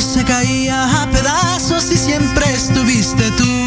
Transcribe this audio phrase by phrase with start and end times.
[0.00, 3.57] se caía a pedazos y siempre estuviste tú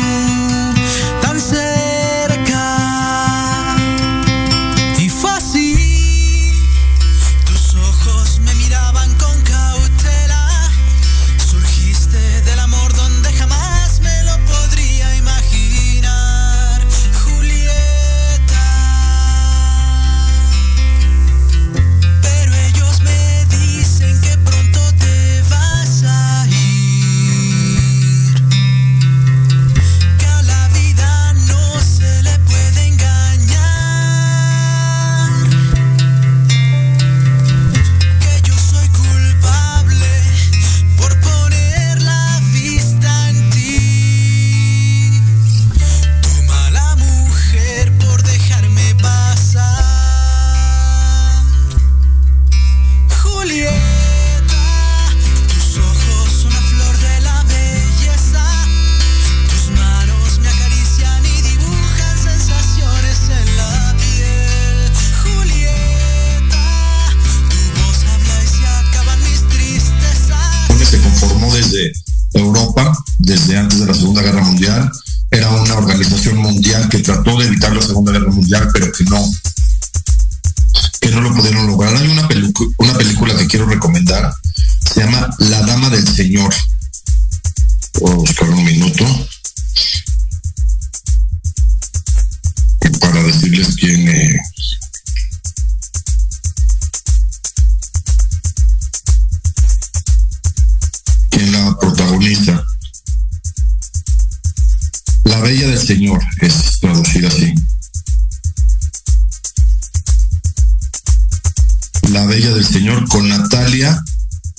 [112.12, 114.04] La Bella del Señor con Natalia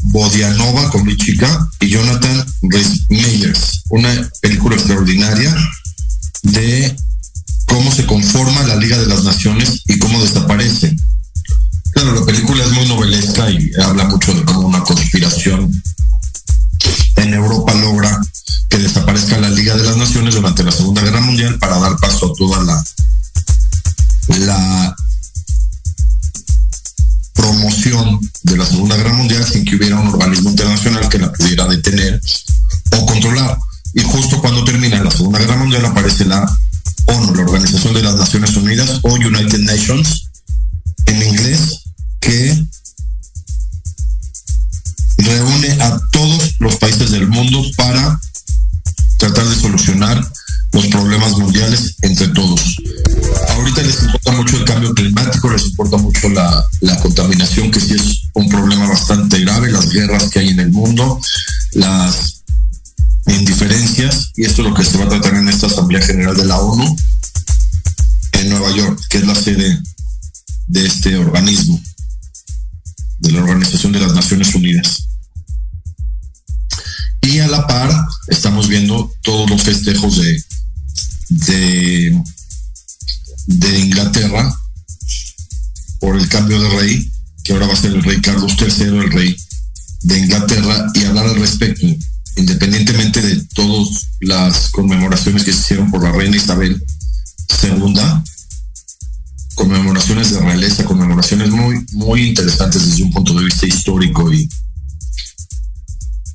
[0.05, 3.83] Bodianova con mi chica y Jonathan Rhys Meyers.
[3.91, 4.09] Una
[4.41, 5.55] película extraordinaria
[6.45, 6.97] de
[7.67, 10.97] cómo se conforma la Liga de las Naciones y cómo desaparece.
[11.93, 15.83] Claro, la película es muy novelesca y habla mucho de cómo una conspiración
[17.17, 18.19] en Europa logra
[18.71, 22.33] que desaparezca la Liga de las Naciones durante la Segunda Guerra Mundial para dar paso
[22.33, 22.83] a toda la
[27.53, 31.67] promoción de la Segunda Guerra Mundial sin que hubiera un organismo internacional que la pudiera
[31.67, 32.21] detener
[32.93, 33.59] o controlar.
[33.95, 36.47] Y justo cuando termina la Segunda Guerra Mundial aparece la
[37.07, 40.29] ONU, la Organización de las Naciones Unidas o United Nations
[41.07, 41.83] en inglés,
[42.21, 42.65] que
[45.19, 48.19] reúne a todos los países del mundo para
[49.19, 50.27] tratar de solucionar
[50.73, 52.77] los problemas mundiales entre todos.
[53.51, 57.95] Ahorita les importa mucho el cambio climático, les importa mucho la, la contaminación, que sí
[57.95, 61.21] es un problema bastante grave, las guerras que hay en el mundo,
[61.73, 62.43] las
[63.27, 66.45] indiferencias, y esto es lo que se va a tratar en esta Asamblea General de
[66.45, 66.97] la ONU
[68.33, 69.79] en Nueva York, que es la sede
[70.69, 71.81] de este organismo,
[73.19, 75.09] de la Organización de las Naciones Unidas.
[77.21, 77.95] Y a la par
[78.29, 80.43] estamos viendo todos los festejos de,
[81.33, 82.23] de,
[83.47, 84.55] de Inglaterra
[86.01, 87.13] por el cambio de rey,
[87.45, 89.37] que ahora va a ser el rey Carlos III, el rey
[90.03, 91.87] de Inglaterra, y hablar al respecto,
[92.37, 96.83] independientemente de todas las conmemoraciones que se hicieron por la reina Isabel
[97.63, 97.95] II,
[99.55, 104.49] conmemoraciones de realeza, conmemoraciones muy, muy interesantes desde un punto de vista histórico y,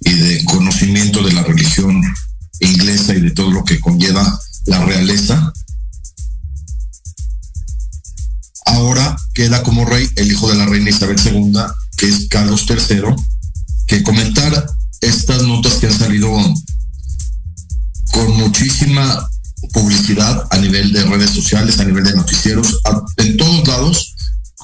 [0.02, 2.02] y de conocimiento de la religión
[2.60, 5.54] inglesa y de todo lo que conlleva la realeza.
[8.66, 11.54] Ahora queda como rey el hijo de la reina Isabel II,
[11.98, 13.16] que es Carlos III,
[13.88, 14.68] que comentar
[15.02, 16.30] estas notas que han salido
[18.12, 19.30] con muchísima
[19.74, 22.80] publicidad a nivel de redes sociales, a nivel de noticieros,
[23.18, 24.16] en todos lados,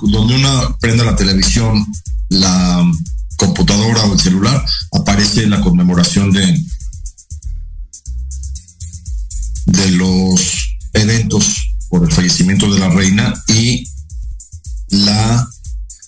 [0.01, 1.85] donde uno prenda la televisión,
[2.29, 2.85] la
[3.37, 6.59] computadora o el celular, aparece la conmemoración de,
[9.73, 13.87] de los eventos por el fallecimiento de la reina y
[14.89, 15.47] la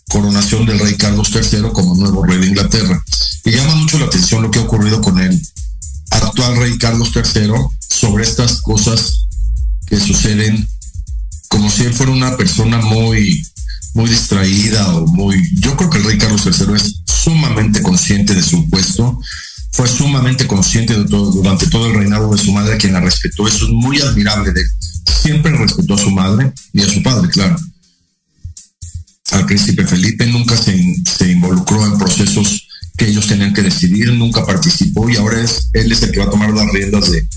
[0.10, 3.04] coronación del rey Carlos III como nuevo rey de Inglaterra.
[3.44, 5.42] Y llama mucho la atención lo que ha ocurrido con el
[6.12, 7.52] actual rey Carlos III
[7.90, 9.28] sobre estas cosas
[9.88, 10.68] que suceden
[11.50, 13.46] como si él fuera una persona muy
[13.94, 18.44] muy distraída o muy yo creo que el rey Carlos III es sumamente consciente de
[18.44, 19.20] su puesto
[19.76, 23.48] fue sumamente consciente de todo durante todo el reinado de su madre quien la respetó
[23.48, 24.68] eso es muy admirable de él
[25.22, 27.58] siempre respetó a su madre y a su padre claro
[29.32, 30.76] al príncipe Felipe nunca se,
[31.30, 32.68] involucró en procesos
[32.98, 36.26] que ellos tenían que decidir, nunca participó y ahora es, él es el que va
[36.26, 37.28] a tomar las riendas de,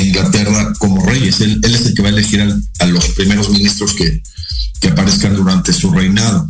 [0.00, 1.40] Inglaterra como reyes.
[1.40, 5.72] Él, él, es el que va a elegir a, los primeros ministros que aparezcan durante
[5.72, 6.46] su reinado.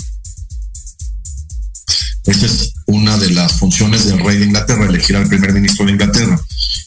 [2.29, 5.93] Esa es una de las funciones del rey de Inglaterra, elegir al primer ministro de
[5.93, 6.39] Inglaterra.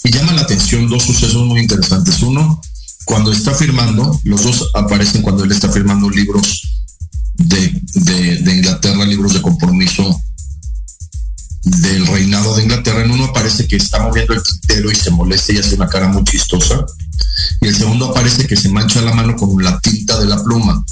[0.04, 2.22] Y llama la atención dos sucesos muy interesantes.
[2.22, 2.62] Uno,
[3.06, 6.62] cuando está firmando, los dos aparecen cuando él está firmando libros
[7.34, 10.22] de, de, Inglaterra, libros de compromiso
[11.64, 13.04] del reinado de Inglaterra.
[13.04, 16.08] En uno aparece que está moviendo el tintero y se molesta y hace una cara
[16.08, 16.86] muy chistosa.
[17.62, 20.86] Y el segundo aparece que se mancha la mano con la tinta de la pluma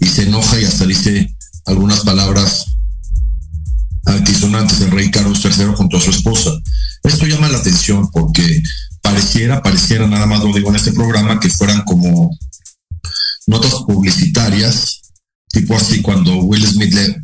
[0.00, 1.32] y se enoja y hasta dice
[1.66, 2.73] algunas palabras
[4.94, 6.50] rey Carlos III junto a su esposa.
[7.02, 8.62] Esto llama la atención porque
[9.02, 12.30] pareciera, pareciera, nada más lo digo en este programa, que fueran como
[13.46, 15.02] notas publicitarias,
[15.48, 17.16] tipo así cuando Will Smith le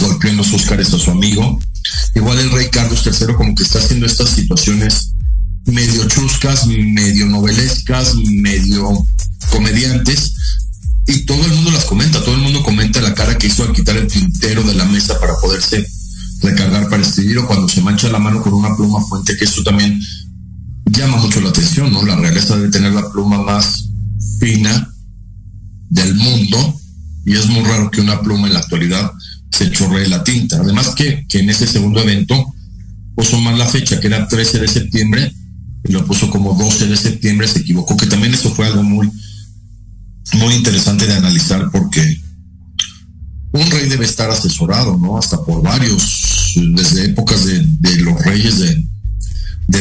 [0.00, 1.58] golpeó en los Oscars a su amigo.
[2.14, 5.14] Igual el rey Carlos III como que está haciendo estas situaciones
[5.66, 9.04] medio chuscas, medio novelescas, medio
[9.50, 10.34] comediantes,
[11.06, 13.72] y todo el mundo las comenta, todo el mundo comenta la cara que hizo al
[13.72, 15.86] quitar el tintero de la mesa para poderse
[16.44, 19.62] recargar para escribir o cuando se mancha la mano con una pluma fuente, que esto
[19.62, 20.00] también
[20.86, 22.04] llama mucho la atención, ¿no?
[22.04, 23.88] La realeza debe tener la pluma más
[24.38, 24.92] fina
[25.90, 26.80] del mundo
[27.24, 29.10] y es muy raro que una pluma en la actualidad
[29.50, 30.56] se chorree la tinta.
[30.56, 32.54] Además que, que en ese segundo evento
[33.14, 35.32] puso mal la fecha, que era 13 de septiembre,
[35.84, 39.10] y lo puso como 12 de septiembre, se equivocó, que también eso fue algo muy,
[40.34, 42.20] muy interesante de analizar porque
[43.52, 45.16] un rey debe estar asesorado, ¿no?
[45.16, 48.84] Hasta por varios, desde épocas de, los reyes de,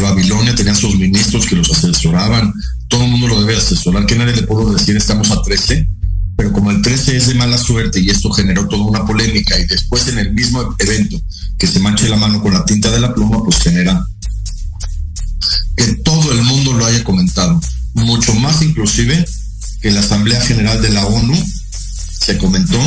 [0.02, 2.54] Babilonia tenían sus ministros que los asesoraban,
[2.88, 5.88] todo el mundo lo debe asesorar, que nadie le puedo decir estamos a 13,
[6.36, 9.66] pero como el 13 es de mala suerte y esto generó toda una polémica y
[9.66, 11.22] después en el mismo evento
[11.58, 14.06] que se manche la mano con la tinta de la pluma, pues genera
[15.78, 17.60] que todo el mundo lo haya comentado,
[17.94, 19.26] mucho más inclusive
[19.82, 21.36] que la Asamblea General de la ONU
[22.20, 22.80] se comentó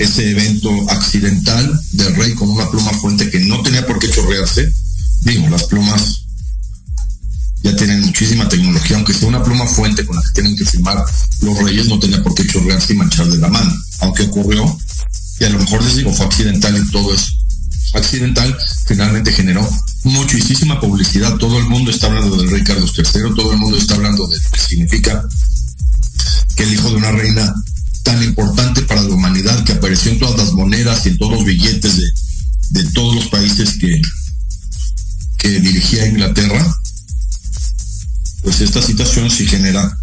[0.00, 4.72] ese evento accidental del rey con una pluma fuente que no tenía por qué chorrearse.
[5.20, 6.22] Digo, las plumas
[7.62, 11.04] ya tienen muchísima tecnología, aunque sea una pluma fuente con la que tienen que firmar
[11.42, 13.72] los reyes, no tenía por qué chorrearse y mancharle la mano.
[14.00, 14.78] Aunque ocurrió,
[15.38, 17.26] y a lo mejor les digo, fue accidental y todo eso.
[17.92, 19.68] Accidental finalmente generó
[20.04, 21.36] muchísima publicidad.
[21.36, 24.36] Todo el mundo está hablando del rey Carlos III, todo el mundo está hablando de
[24.36, 25.28] lo que significa
[26.56, 27.54] que el hijo de una reina
[31.06, 31.96] y todos los billetes
[32.70, 34.00] de, todos los países que,
[35.38, 36.64] que dirigía Inglaterra,
[38.42, 39.98] pues esta situación sí genera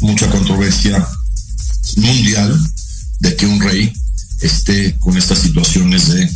[0.00, 1.06] mucha controversia
[1.96, 2.58] mundial
[3.20, 3.92] de que un rey
[4.40, 6.30] esté con estas situaciones de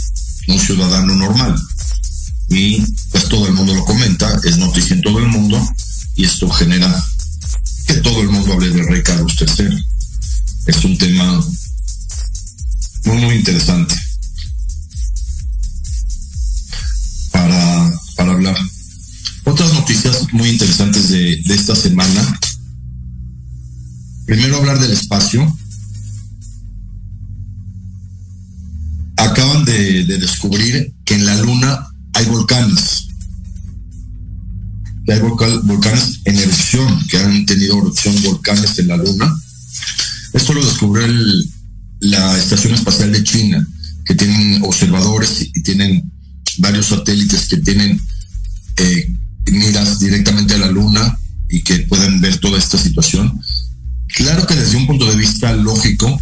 [0.48, 1.54] un ciudadano normal.
[2.48, 2.80] Y
[3.10, 5.60] pues todo el mundo lo comenta, es noticia en todo el mundo
[6.16, 6.92] y esto genera
[7.86, 9.68] que todo el mundo hable del rey Carlos III
[10.66, 11.44] es un tema
[13.04, 13.94] muy, muy interesante
[17.32, 18.56] para, para hablar.
[19.44, 22.38] Otras noticias muy interesantes de, esta semana.
[24.26, 25.56] Primero hablar del espacio.
[29.16, 33.08] Acaban de, de descubrir que en la Luna hay volcanes.
[35.04, 39.34] Que hay volcanes en erupción, que han tenido erupción volcanes en la Luna
[40.32, 41.06] esto lo descubrió
[42.00, 43.66] la Estación Espacial de China,
[44.04, 46.10] que tienen observadores y, tienen
[46.58, 48.00] varios satélites que tienen
[48.76, 49.14] eh,
[49.50, 53.40] miras directamente a la Luna y que pueden ver toda esta situación.
[54.08, 56.20] Claro que desde un punto de vista lógico,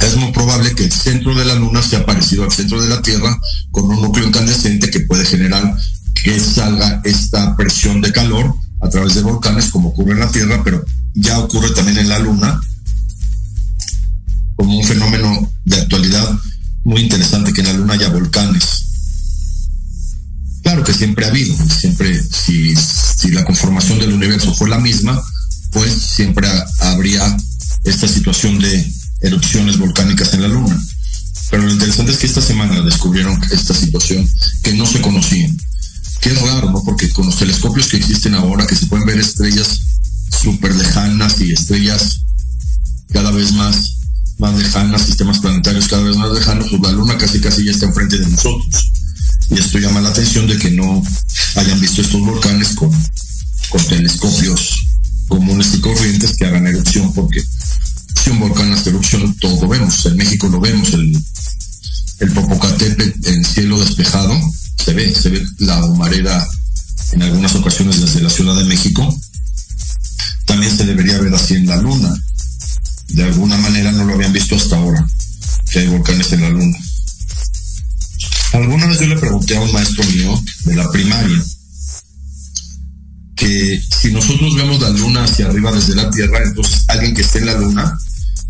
[0.00, 3.02] es muy probable que el centro de la Luna sea parecido al centro de la
[3.02, 3.36] Tierra
[3.70, 5.76] con un núcleo incandescente que puede generar
[6.14, 10.62] que salga esta presión de calor a través de volcanes como ocurre en la Tierra,
[10.64, 12.60] pero ya ocurre también en la Luna,
[14.58, 16.28] como un fenómeno de actualidad
[16.82, 18.64] muy interesante que en la Luna haya volcanes.
[20.62, 22.74] Claro que siempre ha habido, siempre, si,
[23.30, 25.22] la conformación del universo fue la misma,
[25.70, 26.48] pues siempre
[26.80, 27.36] habría
[27.84, 30.76] esta situación de erupciones volcánicas en la Luna.
[31.50, 34.28] Pero lo interesante es que esta semana descubrieron esta situación
[34.62, 35.48] que no se conocía.
[36.22, 36.82] Es raro, ¿no?
[36.82, 39.80] Porque con los telescopios que existen ahora, que se pueden ver estrellas
[40.42, 42.20] súper lejanas y estrellas
[43.12, 43.97] cada vez más,
[44.38, 47.86] más lejanas, sistemas planetarios cada vez más lejanos, pues la luna casi casi ya está
[47.86, 48.92] enfrente de nosotros.
[49.50, 51.02] Y esto llama la atención de que no
[51.56, 52.90] hayan visto estos volcanes con,
[53.70, 54.86] con telescopios
[55.26, 57.42] comunes y corrientes que hagan erupción, porque
[58.22, 60.06] si un volcán hace erupción, todo lo vemos.
[60.06, 61.16] En México lo vemos, el,
[62.20, 64.38] el Popocatépetl en cielo despejado,
[64.84, 66.46] se ve, se ve la humareda
[67.12, 69.18] en algunas ocasiones desde la Ciudad de México,
[70.44, 72.14] también se debería ver así en la Luna.
[73.08, 75.06] De alguna manera no lo habían visto hasta ahora,
[75.70, 76.78] que hay volcanes en la Luna.
[78.52, 81.44] Alguna vez yo le pregunté a un maestro mío de la primaria
[83.38, 87.38] que si nosotros vemos la luna hacia arriba desde la Tierra, entonces alguien que esté
[87.38, 87.98] en la luna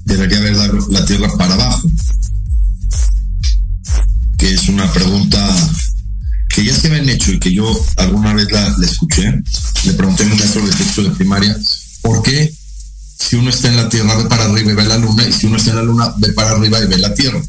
[0.04, 0.56] debería ver
[0.88, 1.90] la, Tierra para abajo.
[4.38, 5.38] Que es una pregunta
[6.48, 9.42] que ya se habían hecho y que yo alguna vez la, escuché.
[9.84, 11.56] Le pregunté a un maestro de texto de primaria,
[12.00, 12.54] ¿por qué
[13.18, 15.46] si uno está en la Tierra ve para arriba y ve la luna y si
[15.46, 17.42] uno está en la luna ve para arriba y ve la Tierra?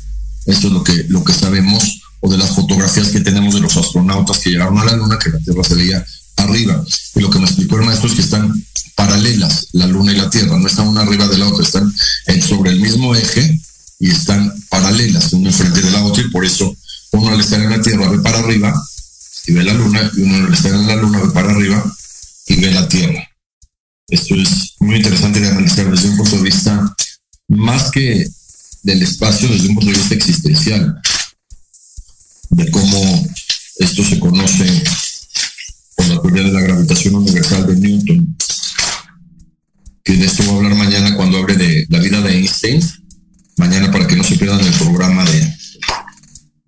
[0.45, 3.77] Esto es lo que, lo que sabemos o de las fotografías que tenemos de los
[3.77, 6.05] astronautas que llegaron a la luna, que la Tierra se veía
[6.37, 6.83] arriba.
[7.15, 8.53] Y lo que me explicó el maestro es que están
[8.95, 11.93] paralelas la luna y la Tierra, no están una arriba de la otra, están
[12.41, 13.61] sobre el mismo eje
[13.99, 16.75] y están paralelas, una enfrente de la otra, y por eso
[17.11, 18.73] uno al estar en la Tierra ve para arriba
[19.47, 21.95] y ve la luna, y uno al estar en la luna ve para arriba
[22.47, 23.28] y ve la Tierra.
[24.09, 26.95] Esto es muy interesante de analizar desde un punto de vista
[27.47, 28.27] más que
[28.83, 30.99] del espacio, desde un punto de vista existencial,
[32.49, 33.27] de cómo
[33.77, 34.83] esto se conoce
[35.95, 38.37] por la teoría de la gravitación universal de Newton,
[40.03, 42.81] que de esto voy a hablar mañana cuando hable de la vida de Einstein,
[43.57, 45.55] mañana para que no se pierdan el programa de,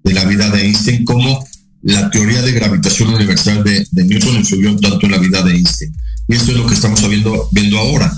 [0.04, 1.44] de la vida de Einstein, cómo
[1.82, 5.92] la teoría de gravitación universal de, de, Newton influyó tanto en la vida de Einstein.
[6.28, 8.12] Y esto es lo que estamos viendo, viendo ahora,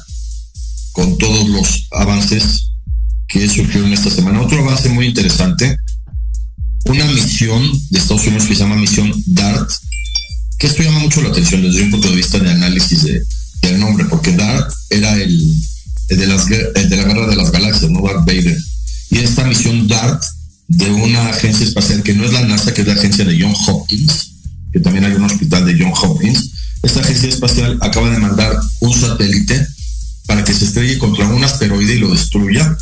[0.94, 2.70] con todos los avances
[3.28, 4.42] que surgieron esta semana.
[4.42, 5.78] Otro avance muy interesante
[6.86, 9.70] una misión de Estados Unidos que se llama misión DART,
[10.58, 13.24] que esto llama mucho la atención desde un punto de vista de análisis de,
[13.62, 15.56] del nombre, porque DART era el,
[16.10, 18.58] de las, de la guerra de las galaxias, no Darth Vader.
[19.12, 20.22] Y esta misión DART
[20.68, 23.56] de una agencia espacial que no es la NASA, que es la agencia de John
[23.68, 24.33] Hopkins,
[24.74, 26.52] que también hay un hospital de John Hopkins,
[26.82, 29.68] esta agencia espacial acaba de mandar un satélite
[30.26, 32.76] para que se estrelle contra un asteroide y lo destruya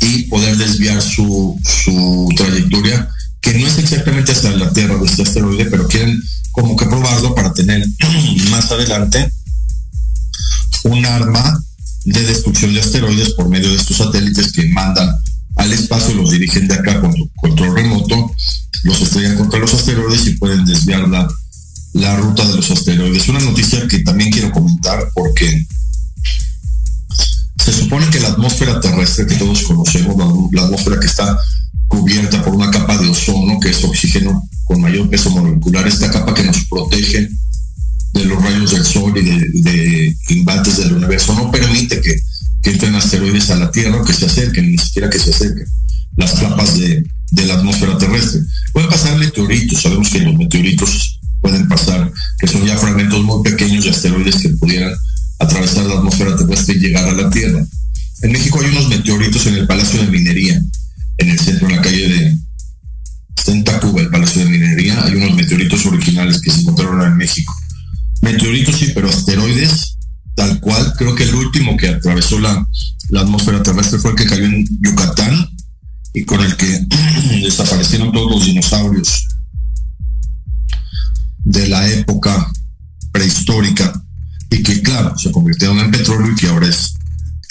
[0.00, 3.08] y poder desviar su, su trayectoria
[3.40, 6.22] que no es exactamente hasta la Tierra de este asteroide, pero quieren
[6.52, 7.84] como que probarlo para tener
[8.50, 9.32] más adelante
[10.84, 11.62] un arma
[12.04, 15.10] de destrucción de asteroides por medio de estos satélites que mandan
[15.56, 18.34] al espacio, los dirigen de acá con control remoto,
[18.84, 21.28] los estrellan contra los asteroides y pueden desviar la,
[21.92, 23.28] la ruta de los asteroides.
[23.28, 25.66] Una noticia que también quiero comentar porque
[27.62, 30.16] se supone que la atmósfera terrestre que todos conocemos,
[30.52, 31.38] la atmósfera que está
[31.86, 36.34] cubierta por una capa de ozono, que es oxígeno con mayor peso molecular, esta capa
[36.34, 37.28] que nos protege
[38.14, 42.16] de los rayos del sol y de, embates del universo, no permite que,
[42.70, 45.66] entren asteroides a la Tierra que se acerquen, ni siquiera que se acerquen
[46.16, 47.04] las capas de,
[47.46, 48.42] la atmósfera terrestre.
[48.72, 53.84] Pueden pasar meteoritos, sabemos que los meteoritos pueden pasar, que son ya fragmentos muy pequeños
[53.84, 54.92] de asteroides que pudieran
[55.38, 57.64] atravesar la atmósfera terrestre y llegar a la Tierra.
[58.22, 60.62] En México hay unos meteoritos en el Palacio de Minería,
[61.18, 62.38] en el centro, en la calle de
[63.46, 67.52] en Tacuba, el Palacio de Minería, hay unos meteoritos originales que se encontraron en México.
[68.20, 69.91] Meteoritos sí, pero asteroides,
[70.62, 72.66] cual, creo que el último que atravesó la,
[73.10, 75.50] la atmósfera terrestre fue el que cayó en Yucatán
[76.14, 76.86] y con el que
[77.42, 79.26] desaparecieron todos los dinosaurios
[81.44, 82.50] de la época
[83.10, 83.92] prehistórica
[84.50, 86.94] y que claro, se convirtieron en petróleo y que ahora es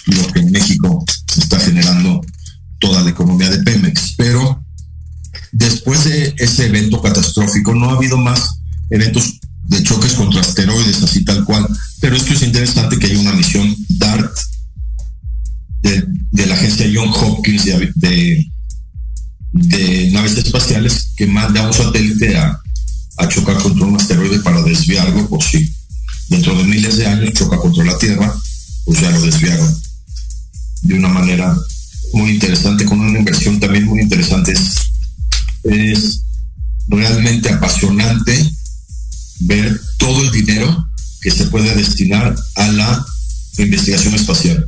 [0.05, 2.21] lo que en México se está generando
[2.79, 4.15] toda la economía de Pemex.
[4.17, 4.63] Pero
[5.51, 9.40] después de ese evento catastrófico no ha habido más eventos
[9.71, 11.65] de choques contra asteroides, así tal cual.
[12.01, 14.37] Pero esto es interesante que hay una misión DART
[15.81, 18.45] de, la agencia John Hopkins de,
[19.53, 22.59] de, naves espaciales que manda un satélite a,
[23.17, 25.73] a chocar contra un asteroide para desviarlo por si
[26.27, 28.33] dentro de miles de años choca contra la Tierra,
[28.85, 29.81] pues ya lo desviaron
[30.81, 31.55] de una manera
[32.13, 34.53] muy interesante, con una inversión también muy interesante.
[35.63, 36.21] Es,
[36.87, 38.51] realmente apasionante
[39.41, 40.89] ver todo el dinero
[41.21, 43.05] que se puede destinar a la
[43.57, 44.65] investigación espacial.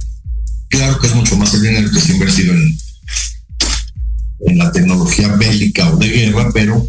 [0.69, 2.77] Claro que es mucho más el dinero que se ha invertido en,
[4.57, 6.85] la tecnología bélica o de guerra, pero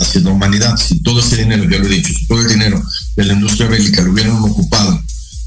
[0.00, 2.82] hacia la humanidad, si todo ese dinero, ya lo he dicho, si todo el dinero
[3.16, 5.00] de la industria bélica lo hubieran ocupado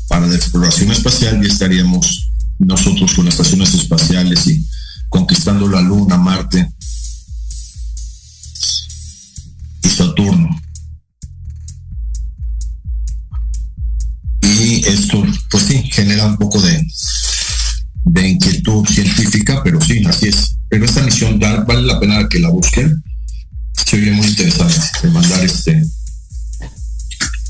[0.07, 4.65] para la exploración espacial, ya estaríamos nosotros con las estaciones espaciales y
[5.09, 6.71] conquistando la Luna, Marte
[9.83, 10.61] y Saturno.
[14.79, 16.81] Esto, pues sí, genera un poco de,
[18.05, 20.55] de inquietud científica, pero sí, así es.
[20.69, 23.03] Pero esta misión vale la pena que la busquen.
[23.85, 24.77] Se oye muy interesante
[25.11, 25.83] mandar este,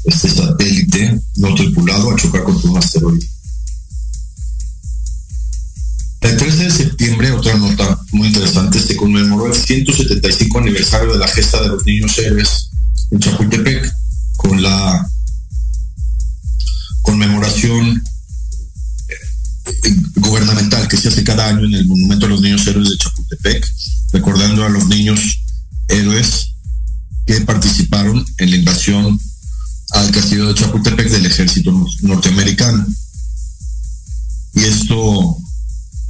[0.05, 3.27] este satélite no tripulado a chocar contra un asteroide.
[6.21, 11.27] El 13 de septiembre, otra nota muy interesante, se conmemoró el 175 aniversario de la
[11.27, 12.69] gesta de los niños héroes
[13.09, 13.91] en Chapultepec,
[14.37, 15.10] con la
[17.01, 18.03] conmemoración
[19.07, 22.97] eh, gubernamental que se hace cada año en el Monumento a los Niños Héroes de
[22.97, 23.67] Chapultepec,
[24.13, 25.41] recordando a los niños
[25.87, 26.51] héroes
[27.25, 29.19] que participaron en la invasión
[29.91, 32.85] al castillo de Chapultepec del ejército norteamericano.
[34.55, 35.37] Y esto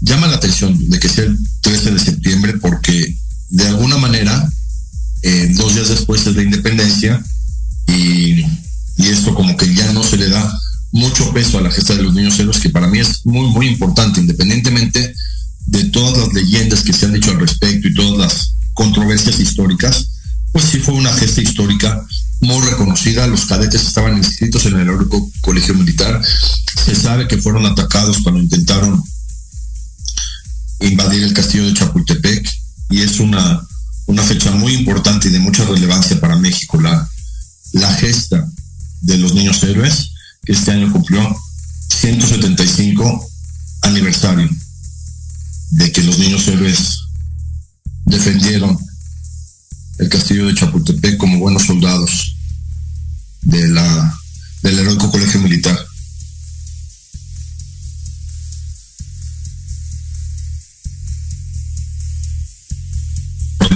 [0.01, 3.15] llama la atención de que sea el 13 de septiembre porque
[3.49, 4.49] de alguna manera,
[5.23, 7.23] eh, dos días después de la independencia,
[7.87, 8.41] y,
[8.97, 10.59] y, esto como que ya no se le da
[10.91, 13.67] mucho peso a la gesta de los niños héroes, que para mí es muy, muy
[13.67, 15.13] importante, independientemente
[15.67, 20.09] de todas las leyendas que se han dicho al respecto y todas las controversias históricas,
[20.51, 22.05] pues sí fue una gesta histórica
[22.41, 23.27] muy reconocida.
[23.27, 26.21] Los cadetes estaban inscritos en el heroico colegio militar.
[26.85, 29.01] Se sabe que fueron atacados cuando intentaron
[30.81, 32.49] invadir el castillo de Chapultepec
[32.89, 33.61] y es una,
[34.07, 37.09] una fecha muy importante y de mucha relevancia para México, la,
[37.73, 38.45] la gesta
[39.01, 40.11] de los niños héroes,
[40.45, 41.21] este año cumplió
[41.89, 43.27] 175
[43.83, 44.49] aniversario
[45.71, 46.99] de que los niños héroes
[48.05, 48.77] defendieron
[49.99, 52.35] el castillo de Chapultepec como buenos soldados
[53.43, 54.19] de la,
[54.63, 55.77] del heroico colegio militar.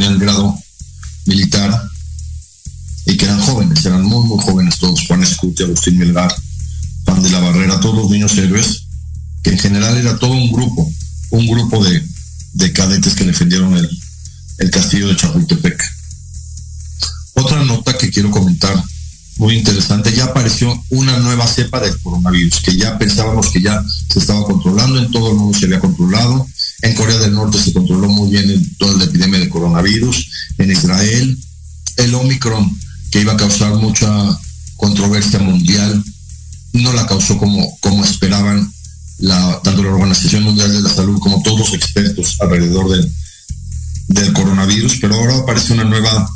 [0.05, 0.57] el grado
[1.25, 1.89] militar
[3.05, 6.33] y que eran jóvenes, eran muy, muy jóvenes todos, Juan Escuti, Agustín Melgar,
[7.25, 8.83] de la Barrera, todos los niños héroes,
[9.43, 10.89] que en general era todo un grupo,
[11.31, 12.01] un grupo de,
[12.53, 13.89] de cadetes que defendieron el,
[14.59, 15.83] el castillo de Chapultepec.
[17.33, 18.81] Otra nota que quiero comentar,
[19.37, 24.19] muy interesante, ya apareció una nueva cepa del coronavirus, que ya pensábamos que ya se
[24.19, 26.47] estaba controlando, en todo el mundo se había controlado,
[26.81, 30.31] en Corea del Norte se controló muy bien toda la epidemia de coronavirus.
[30.57, 31.37] En Israel,
[31.97, 32.79] el Omicron,
[33.11, 34.07] que iba a causar mucha
[34.77, 36.03] controversia mundial,
[36.75, 38.71] no la causó como, como esperaban
[39.19, 43.11] la, tanto la Organización Mundial de la Salud como todos los expertos alrededor del,
[44.09, 46.29] del coronavirus, pero ahora aparece una nueva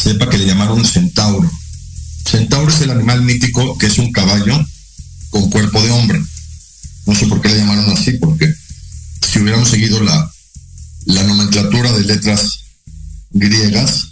[0.00, 1.50] cepa que le llamaron centauro.
[2.24, 4.64] Centauro es el animal mítico que es un caballo
[5.30, 6.22] con cuerpo de hombre.
[7.06, 8.52] No sé por qué le llamaron así, porque
[9.26, 10.32] si hubiéramos seguido la,
[11.04, 12.60] la nomenclatura de letras
[13.30, 14.08] griegas,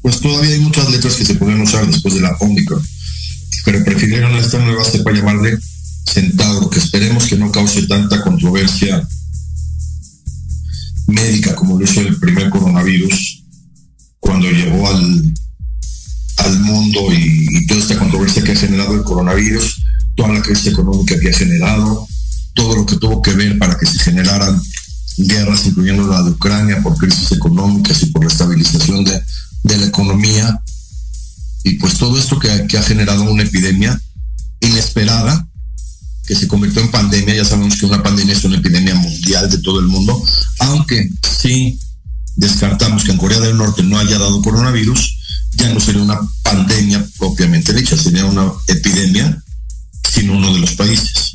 [0.00, 2.82] pues todavía hay muchas letras que se pueden usar después de la Omicron.
[3.64, 5.58] Pero prefirieron esta nueva cepa llamarle
[6.04, 9.06] Centauro, que esperemos que no cause tanta controversia
[11.06, 13.44] médica como lo hizo el primer coronavirus
[14.18, 15.34] cuando llegó al,
[16.38, 19.82] al mundo y, y, toda esta controversia que ha generado el coronavirus,
[20.14, 22.06] toda la crisis económica que ha generado,
[22.54, 24.60] todo lo que tuvo que ver para que se generaran
[25.16, 29.20] guerras, incluyendo la de Ucrania, por crisis económicas y por la estabilización de,
[29.64, 30.62] de la economía.
[31.64, 34.00] Y pues todo esto que, que, ha generado una epidemia
[34.60, 35.46] inesperada,
[36.26, 37.34] que se convirtió en pandemia.
[37.34, 40.22] Ya sabemos que una pandemia es una epidemia mundial de todo el mundo,
[40.60, 41.08] aunque
[41.40, 41.78] sí
[42.36, 45.18] descartamos que en Corea del Norte no haya dado coronavirus,
[45.54, 49.42] ya no sería una pandemia propiamente dicha, sería una epidemia
[50.10, 51.32] sin uno de los países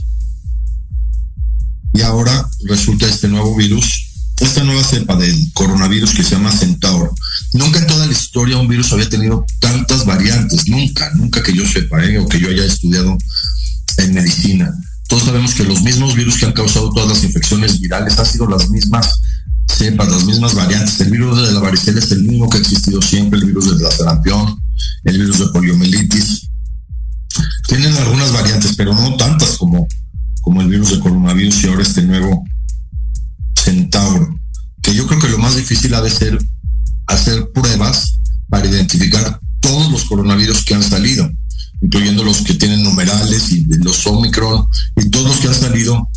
[1.98, 4.10] y ahora resulta este nuevo virus,
[4.40, 7.16] esta nueva cepa del coronavirus que se llama Centauro.
[7.54, 11.68] Nunca en toda la historia un virus había tenido tantas variantes, nunca, nunca que yo
[11.68, 12.18] sepa, ¿eh?
[12.18, 13.16] o que yo haya estudiado
[13.98, 14.74] en medicina.
[15.08, 18.48] Todos sabemos que los mismos virus que han causado todas las infecciones virales han sido
[18.48, 19.22] las mismas
[19.68, 21.00] cepas, las mismas variantes.
[21.02, 23.84] El virus de la varicela es el mismo que ha existido siempre, el virus de
[23.84, 24.60] la sarampión,
[25.04, 26.50] el virus de poliomielitis.
[27.68, 29.88] Tienen algunas variantes, pero no tantas como
[30.48, 32.42] como el virus de coronavirus y ahora este nuevo
[33.54, 34.40] centauro,
[34.82, 36.40] que yo creo que lo más difícil ha de ser
[37.08, 38.18] hacer pruebas
[38.48, 41.30] para identificar todos los coronavirus que han salido,
[41.82, 44.66] incluyendo los que tienen numerales y los Omicron
[44.96, 46.10] y todos los que han salido.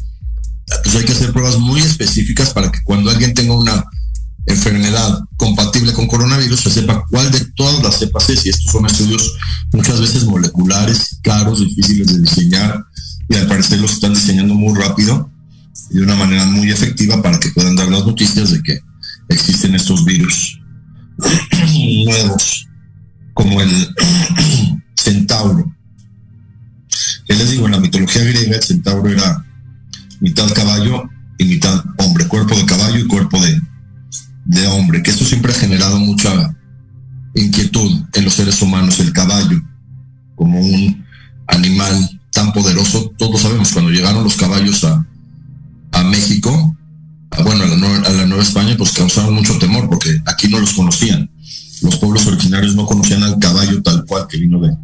[0.85, 3.85] Pues hay que hacer pruebas muy específicas para que cuando alguien tenga una
[4.47, 8.47] enfermedad compatible con coronavirus se sepa cuál de todas las cepas es.
[8.47, 9.37] Y estos son estudios
[9.73, 12.85] muchas veces moleculares, caros, difíciles de diseñar,
[13.29, 15.31] y al parecer los están diseñando muy rápido
[15.91, 18.81] y de una manera muy efectiva para que puedan dar las noticias de que
[19.29, 20.61] existen estos virus
[22.05, 22.67] nuevos,
[23.41, 23.71] como el
[24.95, 25.75] centauro.
[27.27, 29.47] Les digo, en la mitología griega el centauro era
[30.21, 33.59] mitad caballo y mitad hombre, cuerpo de caballo y cuerpo de,
[34.45, 36.55] de hombre, que eso siempre ha generado mucha
[37.35, 39.59] inquietud en los seres humanos, el caballo
[40.35, 41.07] como un
[41.47, 43.15] animal tan poderoso.
[43.17, 45.07] Todos sabemos cuando llegaron los caballos a,
[45.93, 46.77] a México,
[47.43, 50.61] bueno, a la, Nueva, a la Nueva España, pues causaron mucho temor porque aquí no
[50.61, 51.31] los conocían.
[51.83, 54.77] Los pueblos originarios no conocían al caballo tal cual que vino de,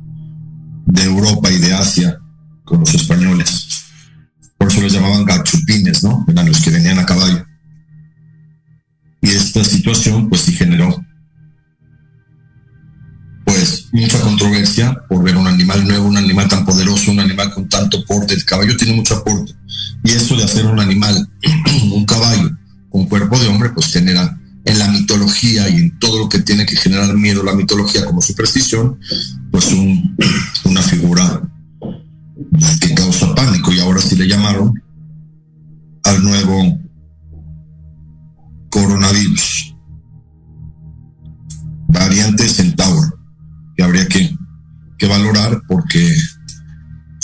[1.03, 2.19] Europa y de Asia
[2.65, 3.69] con los españoles.
[4.57, 6.25] Por eso les llamaban gachupines, ¿no?
[6.29, 7.45] Eran los que venían a caballo.
[9.21, 10.97] Y esta situación, pues sí generó,
[13.45, 17.69] pues, mucha controversia por ver un animal nuevo, un animal tan poderoso, un animal con
[17.69, 18.35] tanto porte.
[18.35, 19.53] El caballo tiene mucho aporte.
[20.03, 21.29] Y esto de hacer un animal,
[21.93, 22.57] un caballo,
[22.89, 26.67] con cuerpo de hombre, pues genera en la mitología y en todo lo que tiene
[26.67, 28.99] que generar miedo la mitología como superstición,
[29.51, 30.17] pues un,
[30.65, 31.43] una figura
[32.81, 34.75] que causa pánico y ahora sí le llamaron
[36.05, 36.79] al nuevo
[38.71, 39.75] coronavirus,
[41.89, 43.19] variante Centauro,
[43.77, 44.37] que habría que,
[44.99, 46.15] que valorar porque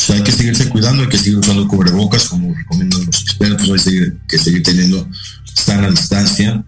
[0.03, 3.75] sea, hay que seguirse cuidando, hay que seguir usando cubrebocas, como recomiendan los expertos, hay
[3.75, 5.09] que seguir, que seguir teniendo
[5.55, 6.65] sana distancia,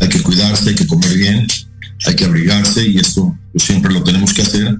[0.00, 1.46] hay que cuidarse, hay que comer bien,
[2.06, 4.78] hay que abrigarse y esto pues, siempre lo tenemos que hacer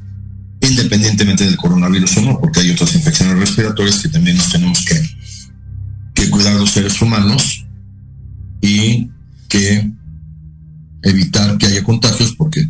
[0.61, 5.01] independientemente del coronavirus o no, porque hay otras infecciones respiratorias que también nos tenemos que,
[6.15, 7.67] que cuidar los seres humanos
[8.61, 9.11] y
[9.49, 9.91] que
[11.03, 12.67] evitar que haya contagios porque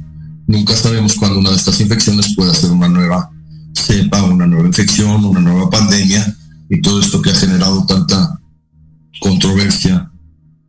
[0.46, 3.30] nunca sabemos cuándo una de estas infecciones pueda ser una nueva
[3.74, 6.36] cepa, una nueva infección, una nueva pandemia
[6.68, 8.40] y todo esto que ha generado tanta
[9.20, 10.10] controversia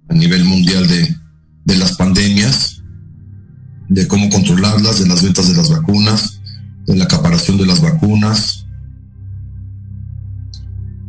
[0.10, 1.17] a nivel mundial de,
[1.68, 2.82] de las pandemias,
[3.90, 6.42] de cómo controlarlas, de las ventas de las vacunas,
[6.86, 8.66] de la acaparación de las vacunas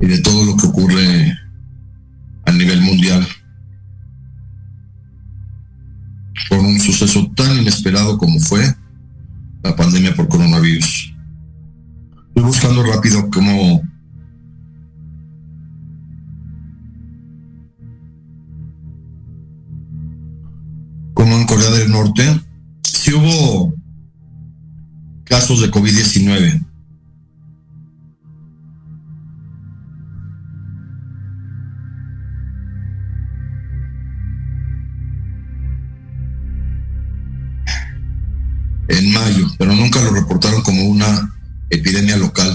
[0.00, 1.38] y de todo lo que ocurre
[2.44, 3.26] a nivel mundial
[6.48, 8.62] por un suceso tan inesperado como fue
[9.62, 11.14] la pandemia por coronavirus.
[12.28, 13.80] Estoy buscando rápido cómo
[21.48, 22.22] Corea del Norte,
[22.84, 23.72] si hubo
[25.24, 26.66] casos de COVID-19.
[38.88, 41.34] En mayo, pero nunca lo reportaron como una
[41.70, 42.54] epidemia local.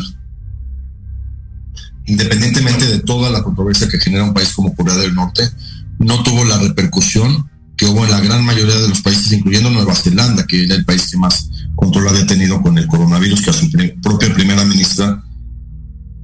[2.05, 5.49] Independientemente de toda la controversia que genera un país como Corea del Norte,
[5.97, 7.49] no tuvo la repercusión
[7.83, 10.85] que hubo en la gran mayoría de los países, incluyendo Nueva Zelanda, que era el
[10.85, 13.69] país que más control había tenido con el coronavirus, que a su
[14.01, 15.21] propia primera ministra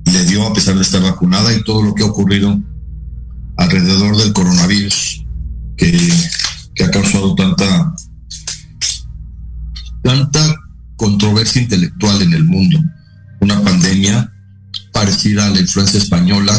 [0.06, 2.58] le dio a pesar de estar vacunada y todo lo que ha ocurrido
[3.58, 5.26] alrededor del coronavirus,
[5.76, 6.14] que,
[6.76, 7.94] que ha causado tanta,
[10.02, 10.56] tanta
[10.96, 12.80] controversia intelectual en el mundo.
[13.42, 14.32] Una pandemia
[14.94, 16.54] parecida a la influencia española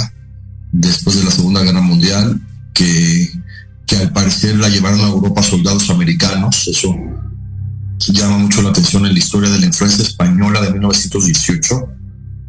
[0.72, 2.38] después de la Segunda Guerra Mundial,
[2.74, 3.30] que
[3.90, 6.68] que al parecer la llevaron a Europa soldados americanos.
[6.68, 6.94] Eso
[8.12, 11.88] llama mucho la atención en la historia de la influencia española de 1918,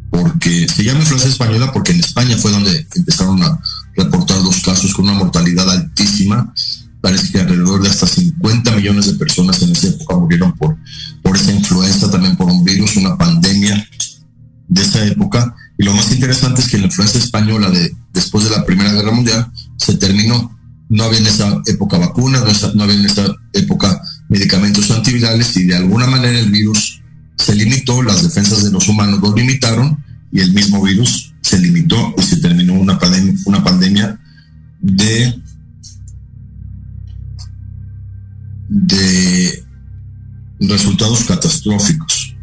[0.08, 3.60] porque se llama influencia española porque en España fue donde empezaron a
[3.96, 6.54] reportar los casos con una mortalidad altísima.
[7.00, 10.76] Parece que alrededor de hasta 50 millones de personas en esa época murieron por,
[11.24, 13.84] por esa influenza, también por un virus, una pandemia
[14.68, 15.56] de esa época.
[15.76, 19.10] Y lo más interesante es que la influencia española de, después de la Primera Guerra
[19.10, 20.61] Mundial se terminó
[20.92, 22.42] no había en esa época vacunas,
[22.74, 27.00] no, había en esa época medicamentos antivirales y de alguna manera el virus
[27.38, 32.14] se limitó, las defensas de los humanos lo limitaron y el mismo virus se limitó
[32.18, 34.20] y se terminó una pandemia, una pandemia
[34.82, 35.40] de,
[38.68, 39.64] de
[40.60, 42.36] resultados catastróficos.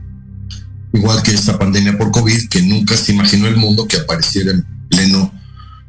[0.92, 4.66] Igual que esta pandemia por COVID, que nunca se imaginó el mundo que apareciera en
[4.90, 5.32] pleno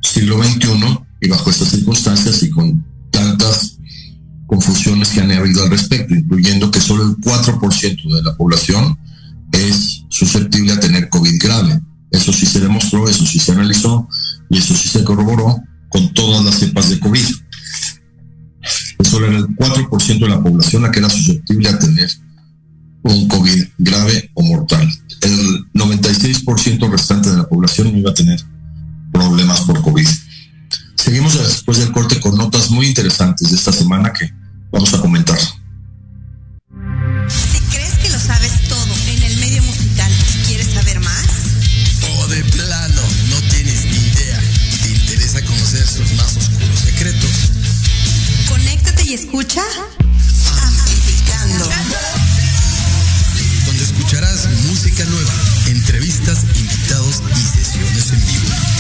[0.02, 3.78] siglo XXI y bajo estas circunstancias y con tantas
[4.46, 8.98] confusiones que han habido al respecto, incluyendo que solo el 4% de la población
[9.52, 11.80] es susceptible a tener COVID grave.
[12.10, 14.08] Eso sí se demostró, eso sí se analizó
[14.48, 17.24] y eso sí se corroboró con todas las cepas de COVID.
[19.04, 22.10] Solo era el 4% de la población la que era susceptible a tener
[23.02, 24.88] un COVID grave o mortal.
[25.22, 28.40] El 96% restante de la población iba a tener
[29.12, 30.06] problemas por COVID.
[31.02, 34.30] Seguimos después del corte con notas muy interesantes de esta semana que
[34.70, 35.38] vamos a comentar.
[37.26, 41.26] Si crees que lo sabes todo en el medio musical y quieres saber más,
[42.18, 44.42] o de plano no tienes ni idea
[44.74, 47.30] y te interesa conocer sus más oscuros secretos,
[48.46, 49.62] conéctate y escucha.
[50.62, 51.64] Amplificando.
[53.64, 55.32] Donde escucharás música nueva,
[55.66, 58.79] entrevistas, invitados y sesiones en vivo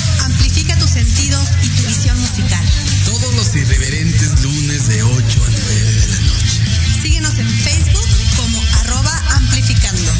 [0.90, 2.66] tus sentidos y tu visión musical.
[3.04, 6.62] Todos los irreverentes lunes de 8 a 9 de la noche.
[7.00, 10.12] Síguenos en Facebook como arroba amplificando.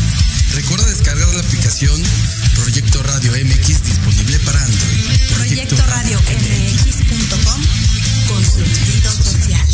[0.54, 2.00] Recuerda descargar la aplicación
[2.54, 5.04] Proyecto Radio MX disponible para Android.
[5.34, 7.62] Proyecto Radio MX.com
[8.28, 9.66] con sentido social.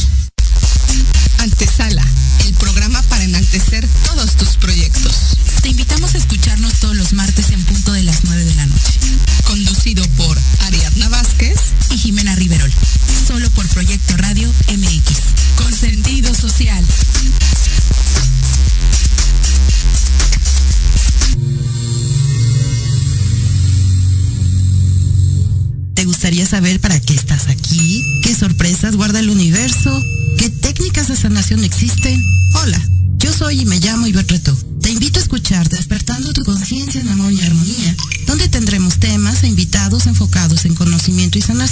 [1.41, 2.07] Antesala,
[2.47, 5.37] el programa para enaltecer todos tus proyectos.
[5.61, 7.56] Te invitamos a escucharnos todos los martes en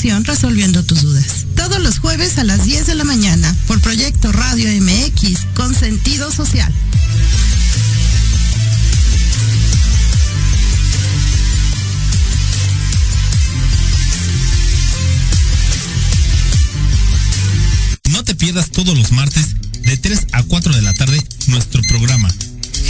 [0.04, 1.46] resolviendo tus dudas.
[1.56, 6.30] Todos los jueves a las 10 de la mañana por Proyecto Radio MX con sentido
[6.30, 6.70] social.
[18.10, 22.28] No te pierdas todos los martes de 3 a 4 de la tarde nuestro programa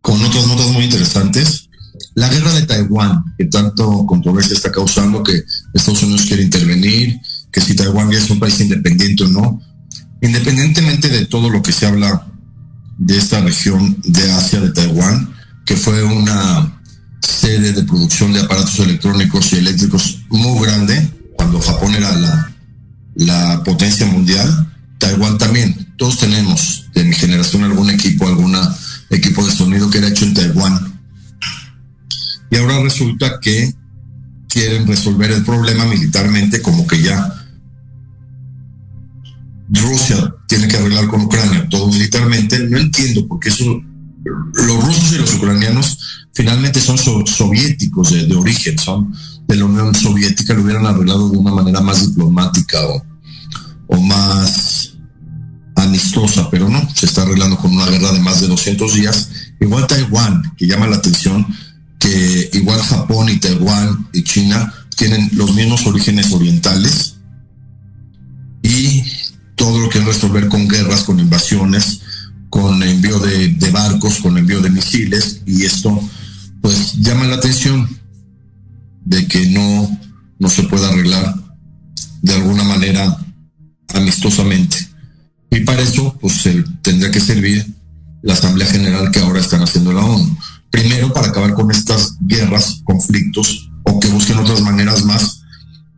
[0.00, 1.68] Con otras notas muy interesantes.
[2.14, 5.42] La guerra de Taiwán, que tanto controversia está causando, que
[5.72, 7.20] Estados Unidos quiere intervenir,
[7.50, 9.60] que si Taiwán ya es un país independiente o no.
[10.20, 12.26] Independientemente de todo lo que se habla
[12.98, 16.80] de esta región de Asia, de Taiwán, que fue una
[17.20, 22.52] sede de producción de aparatos electrónicos y eléctricos muy grande, cuando Japón era la,
[23.14, 25.94] la potencia mundial, Taiwán también.
[25.96, 28.56] Todos tenemos de mi generación algún equipo, algún
[29.16, 31.00] equipo de sonido que era hecho en Taiwán.
[32.50, 33.74] Y ahora resulta que
[34.48, 37.30] quieren resolver el problema militarmente, como que ya
[39.70, 42.58] Rusia tiene que arreglar con Ucrania todo militarmente.
[42.68, 43.80] No entiendo porque eso,
[44.24, 45.98] los rusos y los ucranianos
[46.32, 49.12] finalmente son so- soviéticos de, de origen, son
[49.48, 53.04] de la Unión Soviética, lo hubieran arreglado de una manera más diplomática o,
[53.88, 54.73] o más
[55.94, 59.30] amistosa, pero no, se está arreglando con una guerra de más de 200 días.
[59.60, 61.46] Igual Taiwán, que llama la atención,
[62.00, 67.16] que igual Japón y Taiwán y China tienen los mismos orígenes orientales
[68.62, 69.04] y
[69.54, 72.00] todo lo que es resolver con guerras, con invasiones,
[72.50, 76.00] con envío de, de barcos, con envío de misiles y esto
[76.60, 77.88] pues llama la atención
[79.04, 80.00] de que no,
[80.40, 81.34] no se pueda arreglar
[82.22, 83.16] de alguna manera
[83.94, 84.83] amistosamente.
[85.54, 86.42] Y para eso, pues
[86.82, 87.64] tendría que servir
[88.22, 90.36] la Asamblea General que ahora están haciendo la ONU.
[90.68, 95.42] Primero, para acabar con estas guerras, conflictos, o que busquen otras maneras más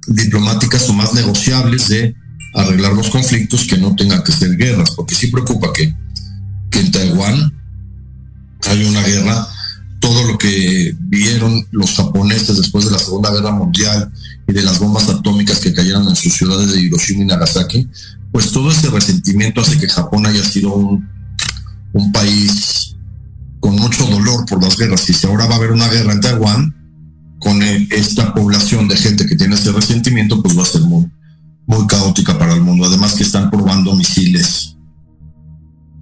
[0.08, 2.14] diplomáticas o más negociables de
[2.52, 5.94] arreglar los conflictos que no tengan que ser guerras, porque sí preocupa que,
[6.70, 7.54] que en Taiwán
[8.68, 9.48] hay una guerra,
[10.00, 14.12] todo lo que vieron los japoneses después de la Segunda Guerra Mundial
[14.46, 17.88] y de las bombas atómicas que cayeron en sus ciudades de Hiroshima y Nagasaki,
[18.32, 21.08] pues todo ese resentimiento hace que Japón haya sido un,
[21.92, 22.96] un país
[23.60, 25.08] con mucho dolor por las guerras.
[25.08, 26.74] Y si ahora va a haber una guerra en Taiwán,
[27.38, 31.06] con esta población de gente que tiene ese resentimiento, pues va a ser muy,
[31.66, 32.86] muy caótica para el mundo.
[32.86, 34.76] Además que están probando misiles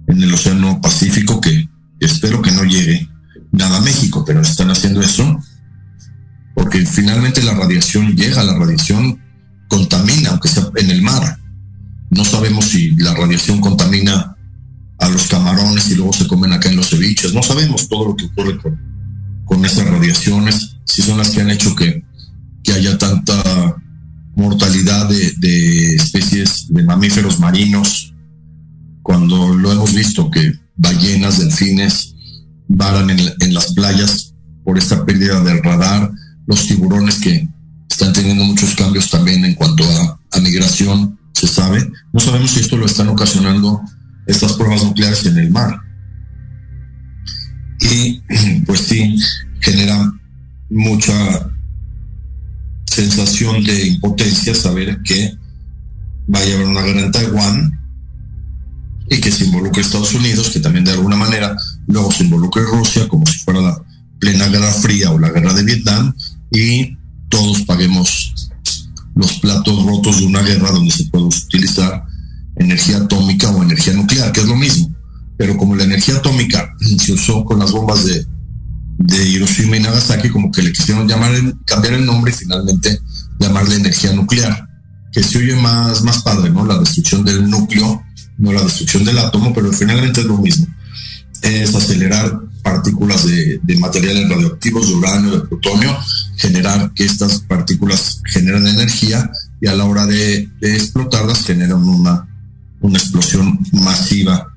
[0.07, 1.67] en el Océano Pacífico que
[1.99, 3.09] espero que no llegue
[3.51, 5.39] nada a México, pero están haciendo eso
[6.55, 9.21] porque finalmente la radiación llega, la radiación
[9.67, 11.37] contamina, aunque sea en el mar.
[12.15, 14.35] No sabemos si la radiación contamina
[14.99, 17.33] a los camarones y luego se comen acá en los ceviches.
[17.33, 18.79] No sabemos todo lo que ocurre con,
[19.45, 22.03] con esas radiaciones, si son las que han hecho que,
[22.63, 23.75] que haya tanta
[24.35, 28.13] mortalidad de, de especies de mamíferos marinos,
[29.01, 32.15] cuando lo hemos visto que ballenas, delfines,
[32.67, 36.11] varan en, en las playas por esta pérdida del radar,
[36.47, 37.47] los tiburones que
[37.89, 41.91] están teniendo muchos cambios también en cuanto a, migración, se sabe.
[42.13, 43.81] No sabemos si esto lo están ocasionando
[44.25, 45.79] estas pruebas nucleares en el mar.
[47.81, 48.21] Y
[48.65, 49.17] pues sí,
[49.59, 50.11] genera
[50.69, 51.13] mucha
[52.85, 55.37] sensación de impotencia saber que
[56.27, 57.81] vaya a haber una guerra en Taiwán
[59.09, 61.55] y que se involucre Estados Unidos, que también de alguna manera
[61.87, 63.77] luego se involucre Rusia como si fuera la
[64.19, 66.15] plena guerra fría o la guerra de Vietnam
[66.51, 66.97] y
[67.29, 68.44] todos paguemos
[69.15, 72.03] los platos rotos de una guerra donde se puede utilizar
[72.57, 74.93] energía atómica o energía nuclear, que es lo mismo.
[75.37, 78.25] Pero como la energía atómica se usó con las bombas de,
[78.99, 81.31] de Hiroshima y Nagasaki, como que le quisieron llamar,
[81.65, 82.99] cambiar el nombre y finalmente
[83.39, 84.67] llamarle energía nuclear,
[85.11, 86.65] que se oye más, más padre, ¿no?
[86.65, 88.03] La destrucción del núcleo,
[88.37, 90.67] no la destrucción del átomo, pero finalmente es lo mismo.
[91.41, 95.95] Es acelerar partículas de, materiales radioactivos, de uranio, de plutonio,
[96.35, 99.29] generar que estas partículas generan energía
[99.61, 102.27] y a la hora de, explotarlas generan una,
[102.81, 104.47] una explosión masiva,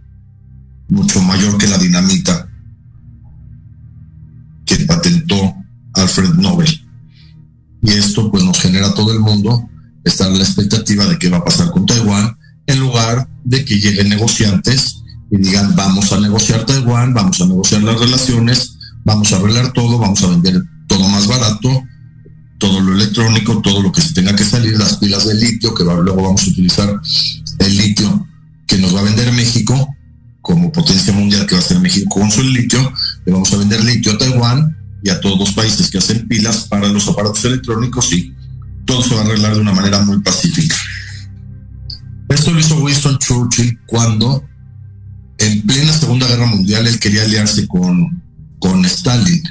[0.88, 2.48] mucho mayor que la dinamita
[4.64, 5.54] que patentó
[5.92, 6.88] Alfred Nobel.
[7.82, 9.68] Y esto pues nos genera a todo el mundo
[10.02, 14.08] estar la expectativa de qué va a pasar con Taiwán, en lugar de que lleguen
[14.08, 14.97] negociantes
[15.30, 19.98] y digan, vamos a negociar Taiwán, vamos a negociar las relaciones, vamos a arreglar todo,
[19.98, 21.82] vamos a vender todo más barato,
[22.58, 25.84] todo lo electrónico, todo lo que se tenga que salir, las pilas de litio, que
[25.84, 27.00] luego vamos a utilizar
[27.58, 28.26] el litio
[28.66, 29.94] que nos va a vender México
[30.40, 32.92] como potencia mundial que va a ser México con su litio,
[33.26, 36.66] le vamos a vender litio a Taiwán y a todos los países que hacen pilas
[36.68, 38.34] para los aparatos electrónicos y
[38.86, 40.74] todo se va a arreglar de una manera muy pacífica.
[42.30, 44.42] Esto lo hizo Winston Churchill cuando
[45.38, 48.22] en plena Segunda Guerra Mundial él quería aliarse con,
[48.58, 49.42] con Stalin.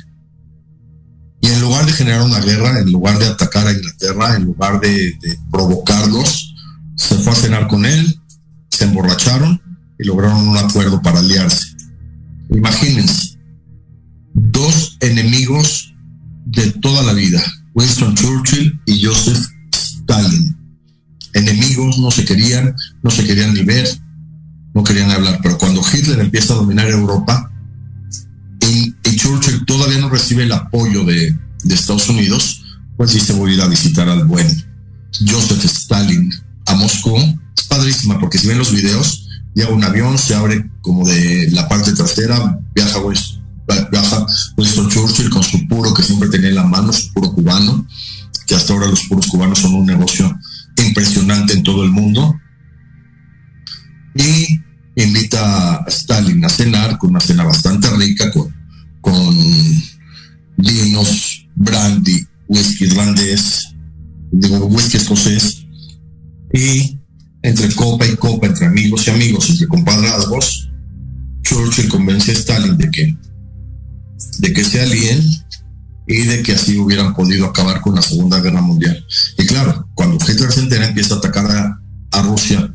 [1.42, 4.80] Y en lugar de generar una guerra, en lugar de atacar a Inglaterra, en lugar
[4.80, 5.18] de,
[5.52, 6.56] provocarlos,
[6.96, 8.20] se fue a cenar con él,
[8.70, 9.62] se emborracharon
[10.00, 11.68] y lograron un acuerdo para aliarse.
[12.50, 13.38] Imagínense,
[14.34, 15.94] dos enemigos
[16.46, 17.42] de toda la vida,
[17.74, 20.56] Winston Churchill y Joseph Stalin.
[21.34, 23.88] Enemigos, no se querían, no se querían ni ver,
[24.78, 27.52] no querían hablar, pero cuando Hitler empieza a dominar Europa
[28.62, 31.36] y, Churchill todavía no recibe el apoyo de,
[31.68, 32.64] Estados Unidos,
[32.96, 34.48] pues dice voy a ir a visitar al buen
[35.28, 36.32] Joseph Stalin
[36.68, 37.18] a Moscú.
[37.58, 41.68] Es padrísima porque si ven los videos, llega un avión, se abre como de la
[41.68, 43.00] parte trasera, viaja,
[43.92, 44.26] viaja
[44.56, 47.88] Winston Churchill con su puro que siempre tenía en la mano, su puro cubano,
[48.46, 50.32] que hasta ahora los puros cubanos son un negocio
[50.78, 52.40] impresionante en todo el mundo.
[54.14, 54.67] Y
[55.04, 58.54] invita a Stalin a cenar con una cena bastante rica con,
[60.58, 63.76] vinos, brandy, whisky irlandés,
[64.32, 65.66] digo, whisky escocés,
[66.52, 67.00] y
[67.44, 70.70] entre copa y copa, entre amigos y amigos, entre compadrazgos,
[71.44, 73.18] Churchill convence a Stalin de que,
[74.40, 75.24] de que se alíen
[76.08, 79.06] y de que así hubieran podido acabar con la Segunda Guerra Mundial.
[79.38, 81.80] Y claro, cuando Hitler se entera, empieza a atacar a,
[82.12, 82.74] a Rusia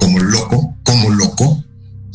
[0.00, 1.64] como loco, como loco,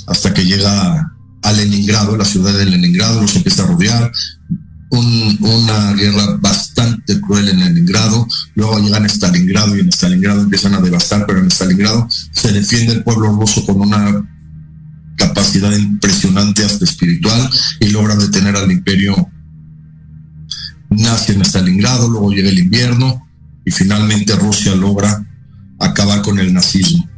[0.08, 4.12] hasta que llega a Leningrado, la ciudad de Leningrado, los empieza a rodear,
[4.92, 10.82] una guerra bastante cruel en Leningrado, luego llegan a Stalingrado y en Stalingrado empiezan a
[10.82, 14.26] devastar, pero en Stalingrado se defiende el pueblo ruso con una
[15.18, 19.30] capacidad impresionante hasta espiritual y logran detener al imperio
[20.90, 23.28] nazi en Stalingrado, luego llega el invierno
[23.66, 25.26] y finalmente Rusia logra
[25.80, 27.15] acabar con el nazismo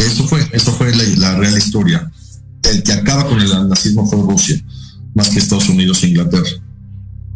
[0.00, 2.10] que eso fue, eso fue la, real historia.
[2.62, 4.58] El que acaba con el nazismo fue Rusia,
[5.14, 6.48] más que Estados Unidos e Inglaterra.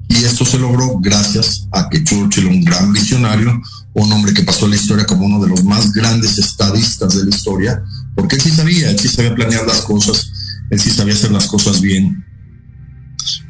[0.09, 3.61] Y esto se logró gracias a que Churchill, un gran visionario,
[3.93, 7.37] un hombre que pasó la historia como uno de los más grandes estadistas de la
[7.37, 7.83] historia,
[8.15, 10.31] porque él sí sabía, él sí sabía planear las cosas,
[10.71, 12.25] él sí sabía hacer las cosas bien.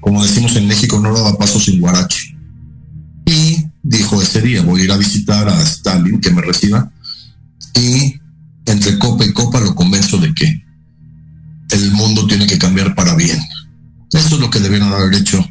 [0.01, 2.37] Como decimos en México, no daba paso sin guarache.
[3.27, 6.91] Y dijo ese día, voy a ir a visitar a Stalin, que me reciba,
[7.75, 8.24] y
[8.67, 10.65] entre copa y copa lo convenzo de que
[11.71, 13.39] el mundo tiene que cambiar para bien.
[14.12, 15.45] Eso es lo que debieron haber hecho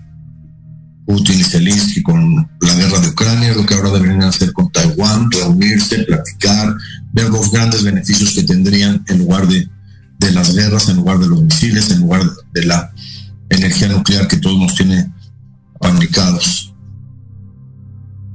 [1.05, 5.30] Putin y Zelensky con la guerra de Ucrania, lo que ahora deberían hacer con Taiwán,
[5.32, 6.76] reunirse, platicar,
[7.11, 9.68] ver los grandes beneficios que tendrían en lugar de,
[10.20, 12.91] de las guerras, en lugar de los misiles, en lugar de la
[13.49, 15.11] energía nuclear que todos nos tiene
[15.80, 16.74] panicados.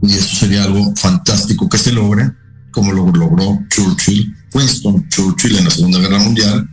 [0.02, 2.30] Y eso sería algo fantástico que se logre,
[2.70, 6.68] como lo logró Churchill Winston Churchill en la Segunda Guerra Mundial,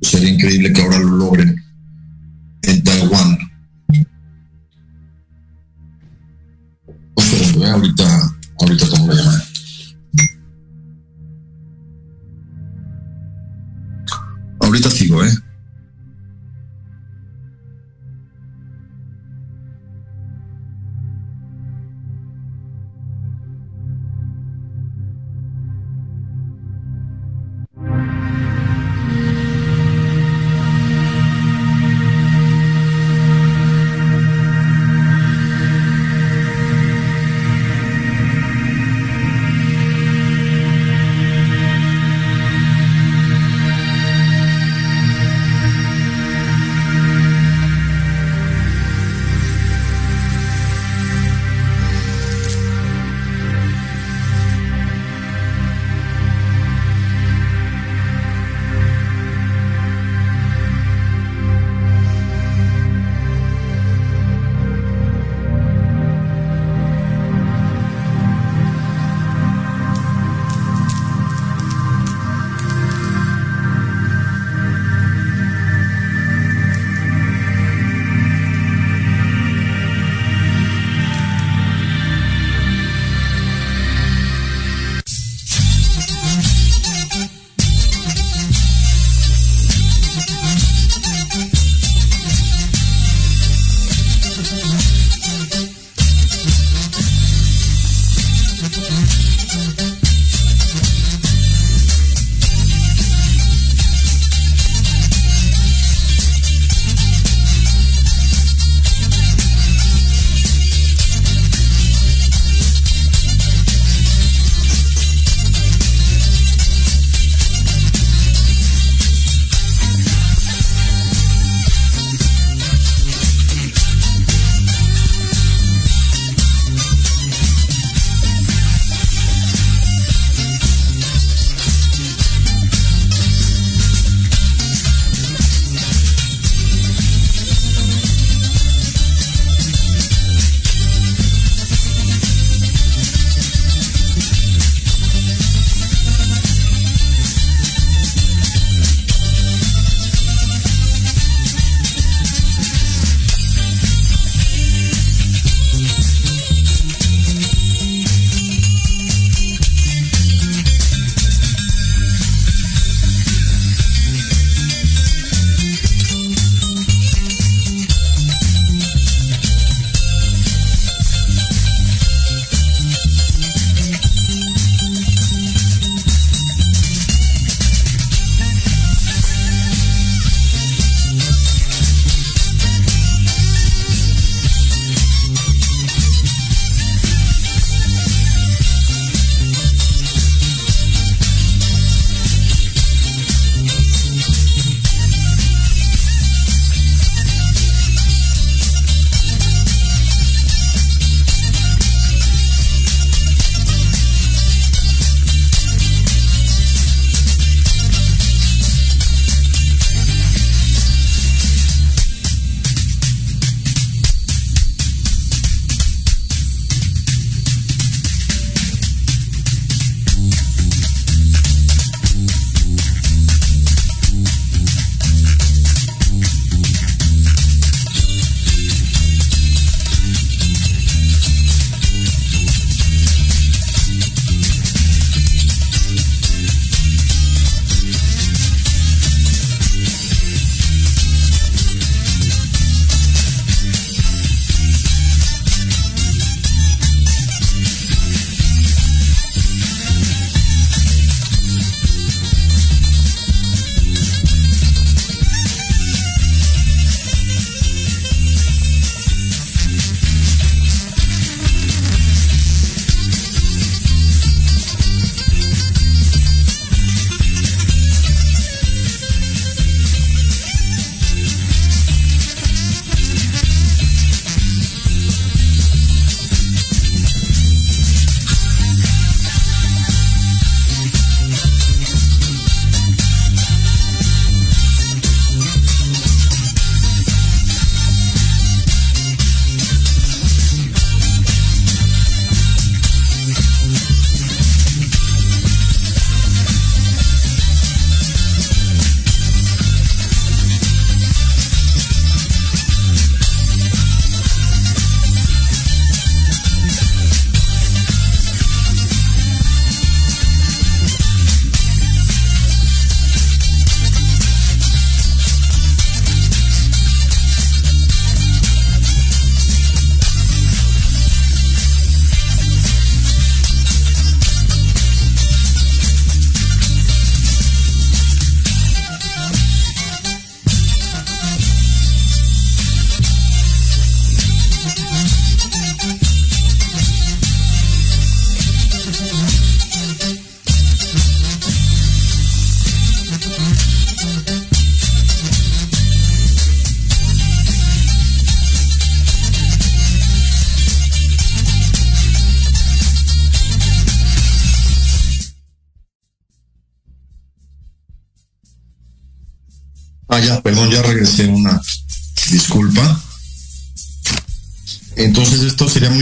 [0.00, 1.62] pues sería increíble que ahora lo logren
[2.62, 3.38] en Taiwán.
[7.14, 9.42] O sea, ahorita, ahorita cómo lo llaman.
[14.60, 15.30] Ahorita sigo, ¿eh?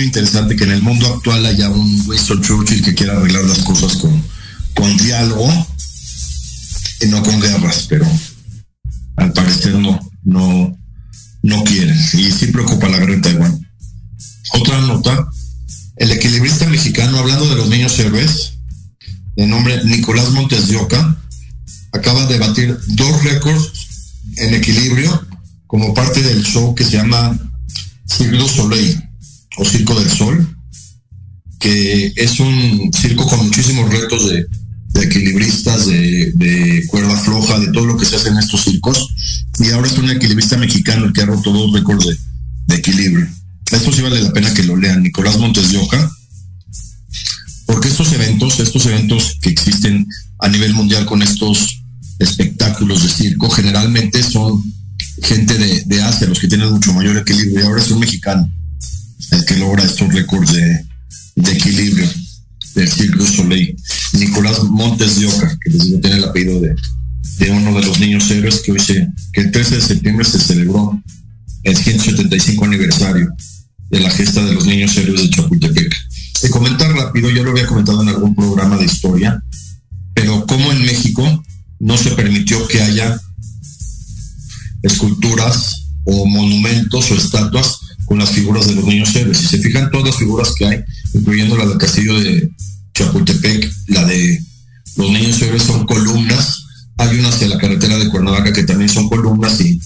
[0.05, 3.97] Interesante que en el mundo actual haya un Winston Churchill que quiera arreglar las cosas
[3.97, 4.23] con,
[4.75, 5.49] con diálogo
[7.01, 8.07] y no con guerras, pero
[9.17, 10.79] al parecer no, no,
[11.43, 11.99] no quieren.
[12.15, 13.71] Y sí preocupa la guerra en Taiwán.
[14.53, 15.29] Otra nota,
[15.97, 18.55] el equilibrista mexicano, hablando de los niños héroes,
[19.37, 21.17] de nombre Nicolás Montes de Oca,
[21.93, 23.73] acaba de batir dos récords
[24.37, 25.27] en equilibrio
[25.67, 27.37] como parte del show que se llama
[28.07, 29.04] Cirque Soleil
[29.57, 30.57] o Circo del Sol,
[31.59, 34.47] que es un circo con muchísimos retos de,
[35.03, 39.09] equilibristas, de, cuerda floja, de todo lo que se hace en estos circos.
[39.61, 42.07] Y ahora es un equilibrista mexicano el que ha roto dos récords
[42.67, 43.27] de, equilibrio.
[43.71, 45.03] Esto sí vale la pena que lo lean.
[45.03, 46.11] Nicolás Montes de Oca,
[47.67, 50.07] porque estos eventos, estos eventos que existen
[50.41, 51.83] a nivel mundial con estos
[52.19, 54.63] espectáculos de circo, generalmente son
[55.23, 58.51] gente de, Asia, los que tienen mucho mayor equilibrio, y ahora es un mexicano
[59.31, 60.85] el que logra estos récords de,
[61.37, 62.09] equilibrio
[62.75, 63.77] del Circo Soleil.
[64.15, 66.75] Nicolás Montes de Oca, que les digo, tiene el apellido de,
[67.51, 71.01] uno de los niños héroes que hoy se, que el 13 de septiembre se celebró
[71.63, 73.29] el 175 aniversario
[73.91, 75.95] de la gesta de los niños héroes de Chapultepec.
[76.43, 79.43] De comentar rápido, yo lo había comentado en algún programa de historia,
[80.15, 81.43] pero como en México
[81.81, 83.19] no se permitió que haya
[84.83, 89.39] esculturas o monumentos o estatuas con las figuras de los niños héroes.
[89.39, 90.85] Si se fijan todas las figuras que hay,
[91.15, 92.51] incluyendo la del castillo de
[92.95, 94.43] Chapultepec, la de
[94.97, 96.65] los niños héroes son columnas,
[96.97, 99.81] hay una hacia la carretera de Cuernavaca que también son columnas y,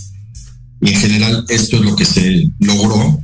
[0.82, 3.20] y en general esto es lo que se logró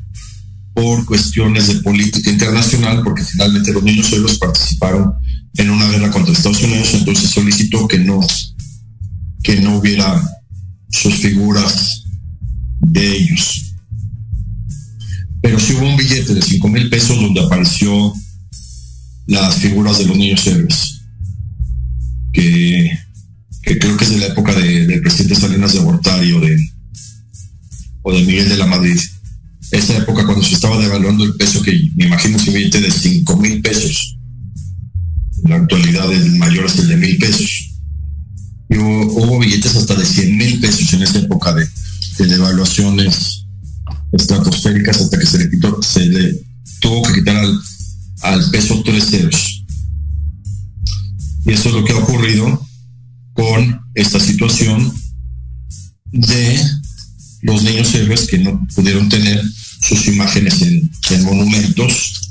[0.74, 5.14] por cuestiones de política internacional, porque finalmente los niños héroes participaron
[5.56, 8.20] en una guerra contra Estados Unidos, entonces solicitó que no,
[9.42, 10.20] que no hubiera
[10.90, 12.02] sus figuras
[12.80, 13.63] de ellos.
[15.44, 18.14] Pero sí hubo un billete de 5 mil pesos donde apareció
[19.26, 21.02] las figuras de los niños héroes,
[22.32, 22.90] que,
[23.60, 26.56] creo que es de la época del presidente Salinas de Gortari o de,
[28.00, 28.98] o de Miguel de la Madrid.
[29.70, 33.36] Esa época cuando se estaba devaluando el peso, que me imagino un billete de 5
[33.36, 34.16] mil pesos.
[35.44, 37.74] En la actualidad el mayor es el de mil pesos
[38.70, 41.68] hubo, billetes hasta de 100 mil pesos en esa época de,
[42.18, 43.43] devaluaciones
[44.16, 46.44] estratosféricas hasta que se le quitó, se le
[46.80, 47.44] tuvo que quitar
[48.22, 49.64] al, peso tres ceros.
[51.46, 52.66] Y eso es lo que ha ocurrido
[53.34, 54.92] con esta situación
[56.12, 56.58] de
[57.42, 59.42] los niños héroes que no pudieron tener
[59.82, 62.30] sus imágenes en, en monumentos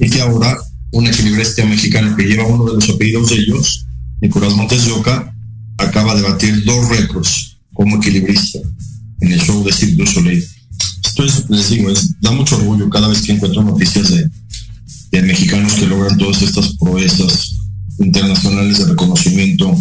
[0.00, 0.58] y que ahora
[0.92, 3.86] un equilibrista mexicano que lleva uno de los apellidos de ellos
[4.20, 5.34] Nicolás Montes de Oca
[5.78, 8.58] acaba de batir dos récords como equilibrista
[9.20, 10.44] en el show de Cirque du Soleil.
[11.10, 14.10] Esto es, les digo, da mucho orgullo cada vez que encuentro noticias
[15.10, 17.56] de, mexicanos que logran todas estas proezas
[17.98, 19.76] internacionales de reconocimiento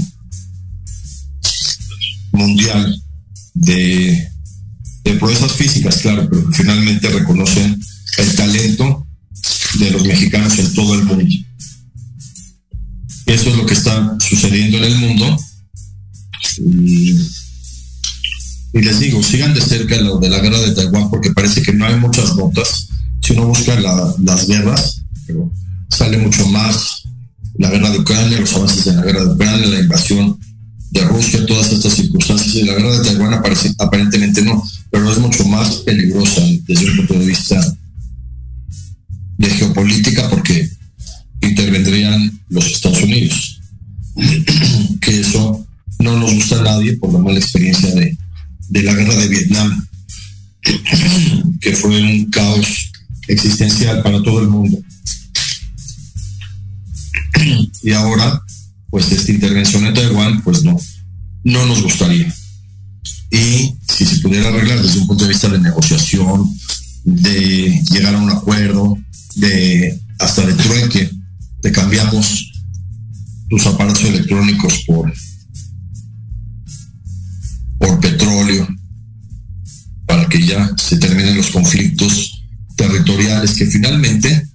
[2.32, 3.00] mundial
[3.54, 4.28] de,
[5.04, 7.80] de proezas físicas, claro, pero que finalmente reconocen
[8.18, 9.06] el talento
[9.80, 11.26] de los mexicanos en todo el mundo.
[13.28, 15.38] Eso es lo que está sucediendo en el mundo.
[16.58, 17.09] Y,
[18.74, 21.86] les digo, sigan de cerca lo de la guerra de Taiwán porque parece que no
[21.86, 22.88] hay muchas notas.
[23.22, 25.52] Si uno busca las guerras, pero
[25.90, 27.04] sale mucho más
[27.56, 30.40] la guerra de Ucrania, los avances en la guerra de Ucrania, la invasión
[30.92, 32.56] de Rusia, todas estas circunstancias.
[32.56, 33.42] Y la guerra de Taiwán
[33.80, 37.78] aparentemente no, pero es mucho más peligrosa desde un punto de vista
[39.38, 40.70] de geopolítica porque
[41.42, 43.62] intervendrían los Estados Unidos.
[45.02, 45.66] que eso
[46.00, 48.18] no nos gusta a nadie por la mala experiencia de,
[48.70, 49.88] de la guerra de Vietnam,
[51.62, 52.92] que fue un caos
[53.28, 54.78] existencial para todo el mundo.
[57.84, 58.42] y ahora,
[58.90, 60.78] pues esta intervención en Taiwán, pues no,
[61.44, 62.34] no nos gustaría.
[63.32, 66.50] Y si se pudiera arreglar desde un punto de vista de negociación,
[67.04, 68.98] de llegar a un acuerdo,
[69.36, 71.10] de hasta de trueque,
[71.62, 72.52] te cambiamos
[73.50, 75.12] tus aparatos electrónicos por,
[80.06, 82.44] para que ya se terminen los conflictos
[82.76, 84.48] territoriales que finalmente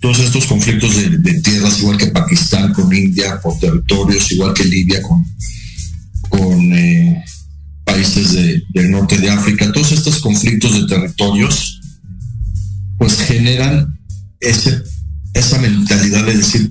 [0.00, 5.00] todos estos conflictos de, tierras, igual que Pakistán con India, por territorios, igual que Libia
[6.28, 7.24] con, eh,
[7.84, 11.80] países del norte de África, todos estos conflictos de territorios,
[12.98, 13.98] pues generan
[14.40, 14.82] ese
[15.34, 16.70] esa mentalidad de decir,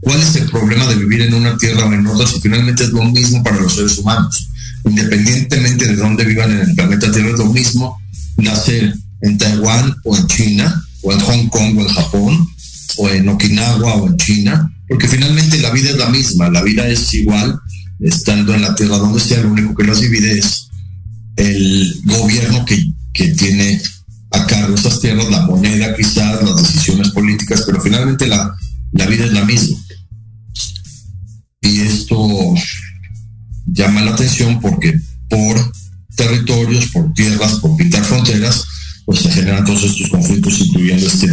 [0.00, 2.90] ¿cuál es el problema de vivir en una tierra o en otra si finalmente es
[2.90, 4.48] lo mismo para los seres humanos?
[4.84, 8.00] Independientemente de dónde vivan en el planeta Tierra, es lo mismo
[8.36, 12.48] nacer en Taiwán o en China, o en Hong Kong o en Japón,
[12.98, 16.86] o en Okinawa o en China, porque finalmente la vida es la misma, la vida
[16.88, 17.58] es igual,
[18.00, 20.68] estando en la Tierra donde sea, lo único que los divide es
[21.36, 23.80] el gobierno que, que tiene
[24.32, 28.54] a cargo esas tierras, la moneda quizás, las decisiones políticas, pero finalmente la,
[28.92, 29.78] la vida es la misma.
[31.60, 32.54] Y esto
[33.72, 35.72] llama la atención porque por
[36.14, 38.64] territorios, por tierras, por pintar fronteras,
[39.04, 41.28] pues se generan todos estos conflictos, incluyendo este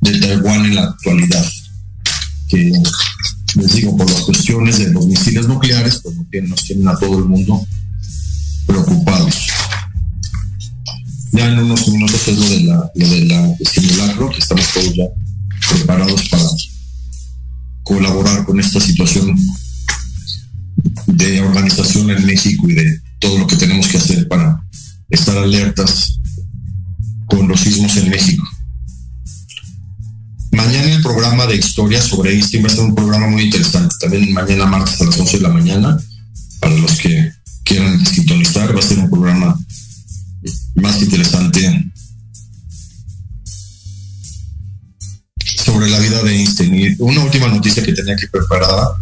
[0.00, 1.44] de Taiwán en la actualidad,
[2.48, 2.72] que
[3.56, 7.24] les digo, por las cuestiones de los misiles nucleares, pues nos tienen, a todo el
[7.24, 7.66] mundo
[8.66, 9.34] preocupados.
[11.32, 14.94] Ya en unos minutos es lo de la, lo de la simulacro, que estamos todos
[14.94, 15.04] ya
[15.68, 16.44] preparados para
[17.82, 19.36] colaborar con esta situación
[21.20, 24.62] de organización en México y de todo lo que tenemos que hacer para
[25.10, 26.18] estar alertas
[27.26, 28.44] con los sismos en México.
[30.52, 33.94] Mañana el programa de historia sobre Einstein va a ser un programa muy interesante.
[34.00, 35.98] También mañana martes a las 11 de la mañana,
[36.58, 37.32] para los que
[37.64, 39.58] quieran sintonizar, va a ser un programa
[40.74, 41.92] más interesante
[45.64, 46.74] sobre la vida de Einstein.
[46.74, 48.96] Y una última noticia que tenía aquí preparada,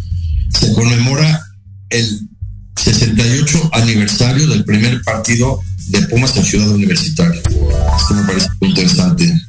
[0.50, 1.47] se conmemora
[1.91, 2.28] el
[2.76, 7.41] 68 aniversario del primer partido de Pumas en Ciudad Universitaria.
[7.41, 9.41] Esto me parece interesante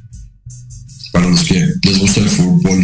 [1.12, 2.84] para los que les gusta el fútbol.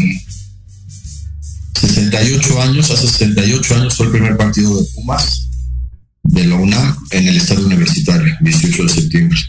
[1.79, 5.49] 68 años, hace 68 años fue el primer partido de Pumas
[6.23, 9.39] de la UNAM en el estadio universitario, 18 de septiembre.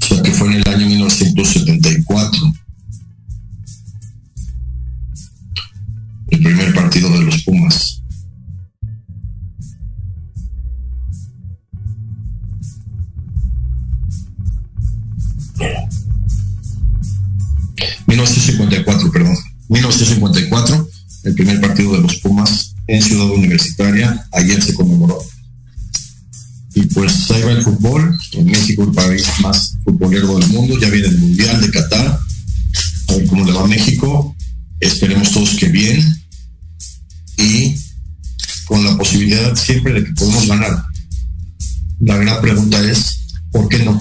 [0.00, 2.52] O sea que fue en el año 1974.
[6.34, 8.02] El primer partido de los Pumas.
[18.08, 19.36] ...1954, perdón...
[19.68, 20.88] ...1954...
[21.22, 22.74] ...el primer partido de los Pumas...
[22.88, 24.26] ...en Ciudad Universitaria...
[24.32, 25.22] ...ayer se conmemoró...
[26.74, 28.18] ...y pues ahí va el fútbol...
[28.32, 30.76] ...en México el país más futbolero del mundo...
[30.80, 32.06] ...ya viene el Mundial de Qatar...
[32.08, 34.34] ...a cómo le va a México...
[34.80, 36.23] ...esperemos todos que bien...
[37.36, 37.76] ...y...
[38.66, 40.84] ...con la posibilidad siempre de que podemos ganar...
[42.00, 43.20] ...la gran pregunta es...
[43.50, 44.00] ¿Por qué no?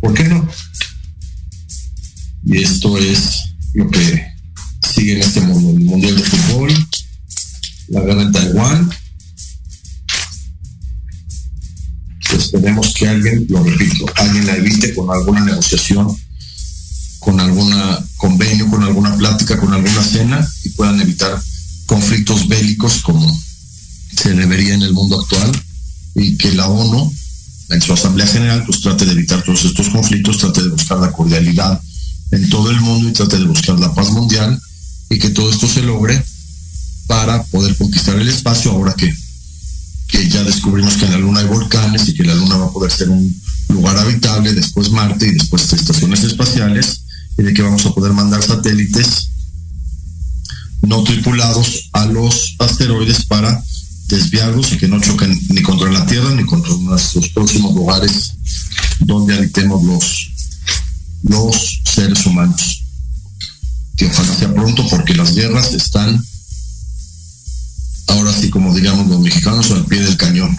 [0.00, 0.46] ¿Por qué no?
[2.44, 4.34] Y esto es lo que
[4.94, 6.88] sigue en este mundo, el Mundial de Fútbol,
[7.88, 8.90] la guerra en Taiwán.
[12.36, 16.14] Esperemos que alguien, lo repito, alguien la evite con alguna negociación,
[17.20, 21.40] con alguna convenio, con alguna plática, con alguna cena y puedan evitar
[21.86, 23.40] conflictos bélicos como
[24.16, 25.50] se debería en el mundo actual
[26.14, 27.12] y que la ONU
[27.70, 31.12] en su Asamblea General pues trate de evitar todos estos conflictos, trate de buscar la
[31.12, 31.80] cordialidad
[32.30, 34.60] en todo el mundo y trate de buscar la paz mundial
[35.10, 36.22] y que todo esto se logre
[37.06, 39.14] para poder conquistar el espacio ahora que,
[40.08, 42.72] que ya descubrimos que en la Luna hay volcanes y que la Luna va a
[42.72, 43.34] poder ser un
[43.68, 47.02] lugar habitable, después Marte y después estaciones espaciales
[47.36, 49.30] y de que vamos a poder mandar satélites
[50.86, 53.62] no tripulados a los asteroides para
[54.06, 58.34] desviarlos y que no choquen ni contra la Tierra ni contra nuestros próximos lugares
[59.00, 60.30] donde habitemos los,
[61.22, 62.84] los seres humanos.
[63.96, 66.24] Que ojalá sea pronto porque las guerras están
[68.08, 70.56] ahora sí como digamos los mexicanos al pie del cañón.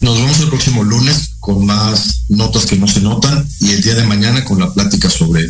[0.00, 3.94] Nos vemos el próximo lunes con más notas que no se notan y el día
[3.94, 5.48] de mañana con la plática sobre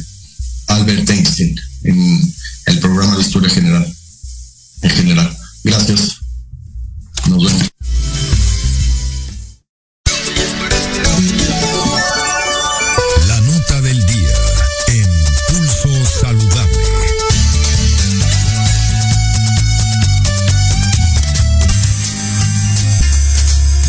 [0.69, 2.35] Albert Einstein en
[2.67, 3.95] el programa de historia general
[4.83, 5.37] en general.
[5.65, 6.19] Gracias.
[7.29, 7.69] Nos vemos.
[13.27, 14.35] La nota del día
[14.89, 15.09] en
[15.49, 16.79] Pulso Saludable.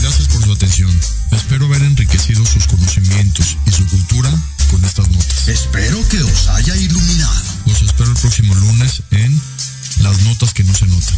[0.01, 0.99] Gracias por su atención.
[1.31, 4.31] Espero haber enriquecido sus conocimientos y su cultura
[4.69, 5.47] con estas notas.
[5.47, 6.17] Espero que
[6.79, 7.41] iluminado.
[7.65, 9.39] Los espero el próximo lunes en
[10.01, 11.15] Las Notas que no se notan.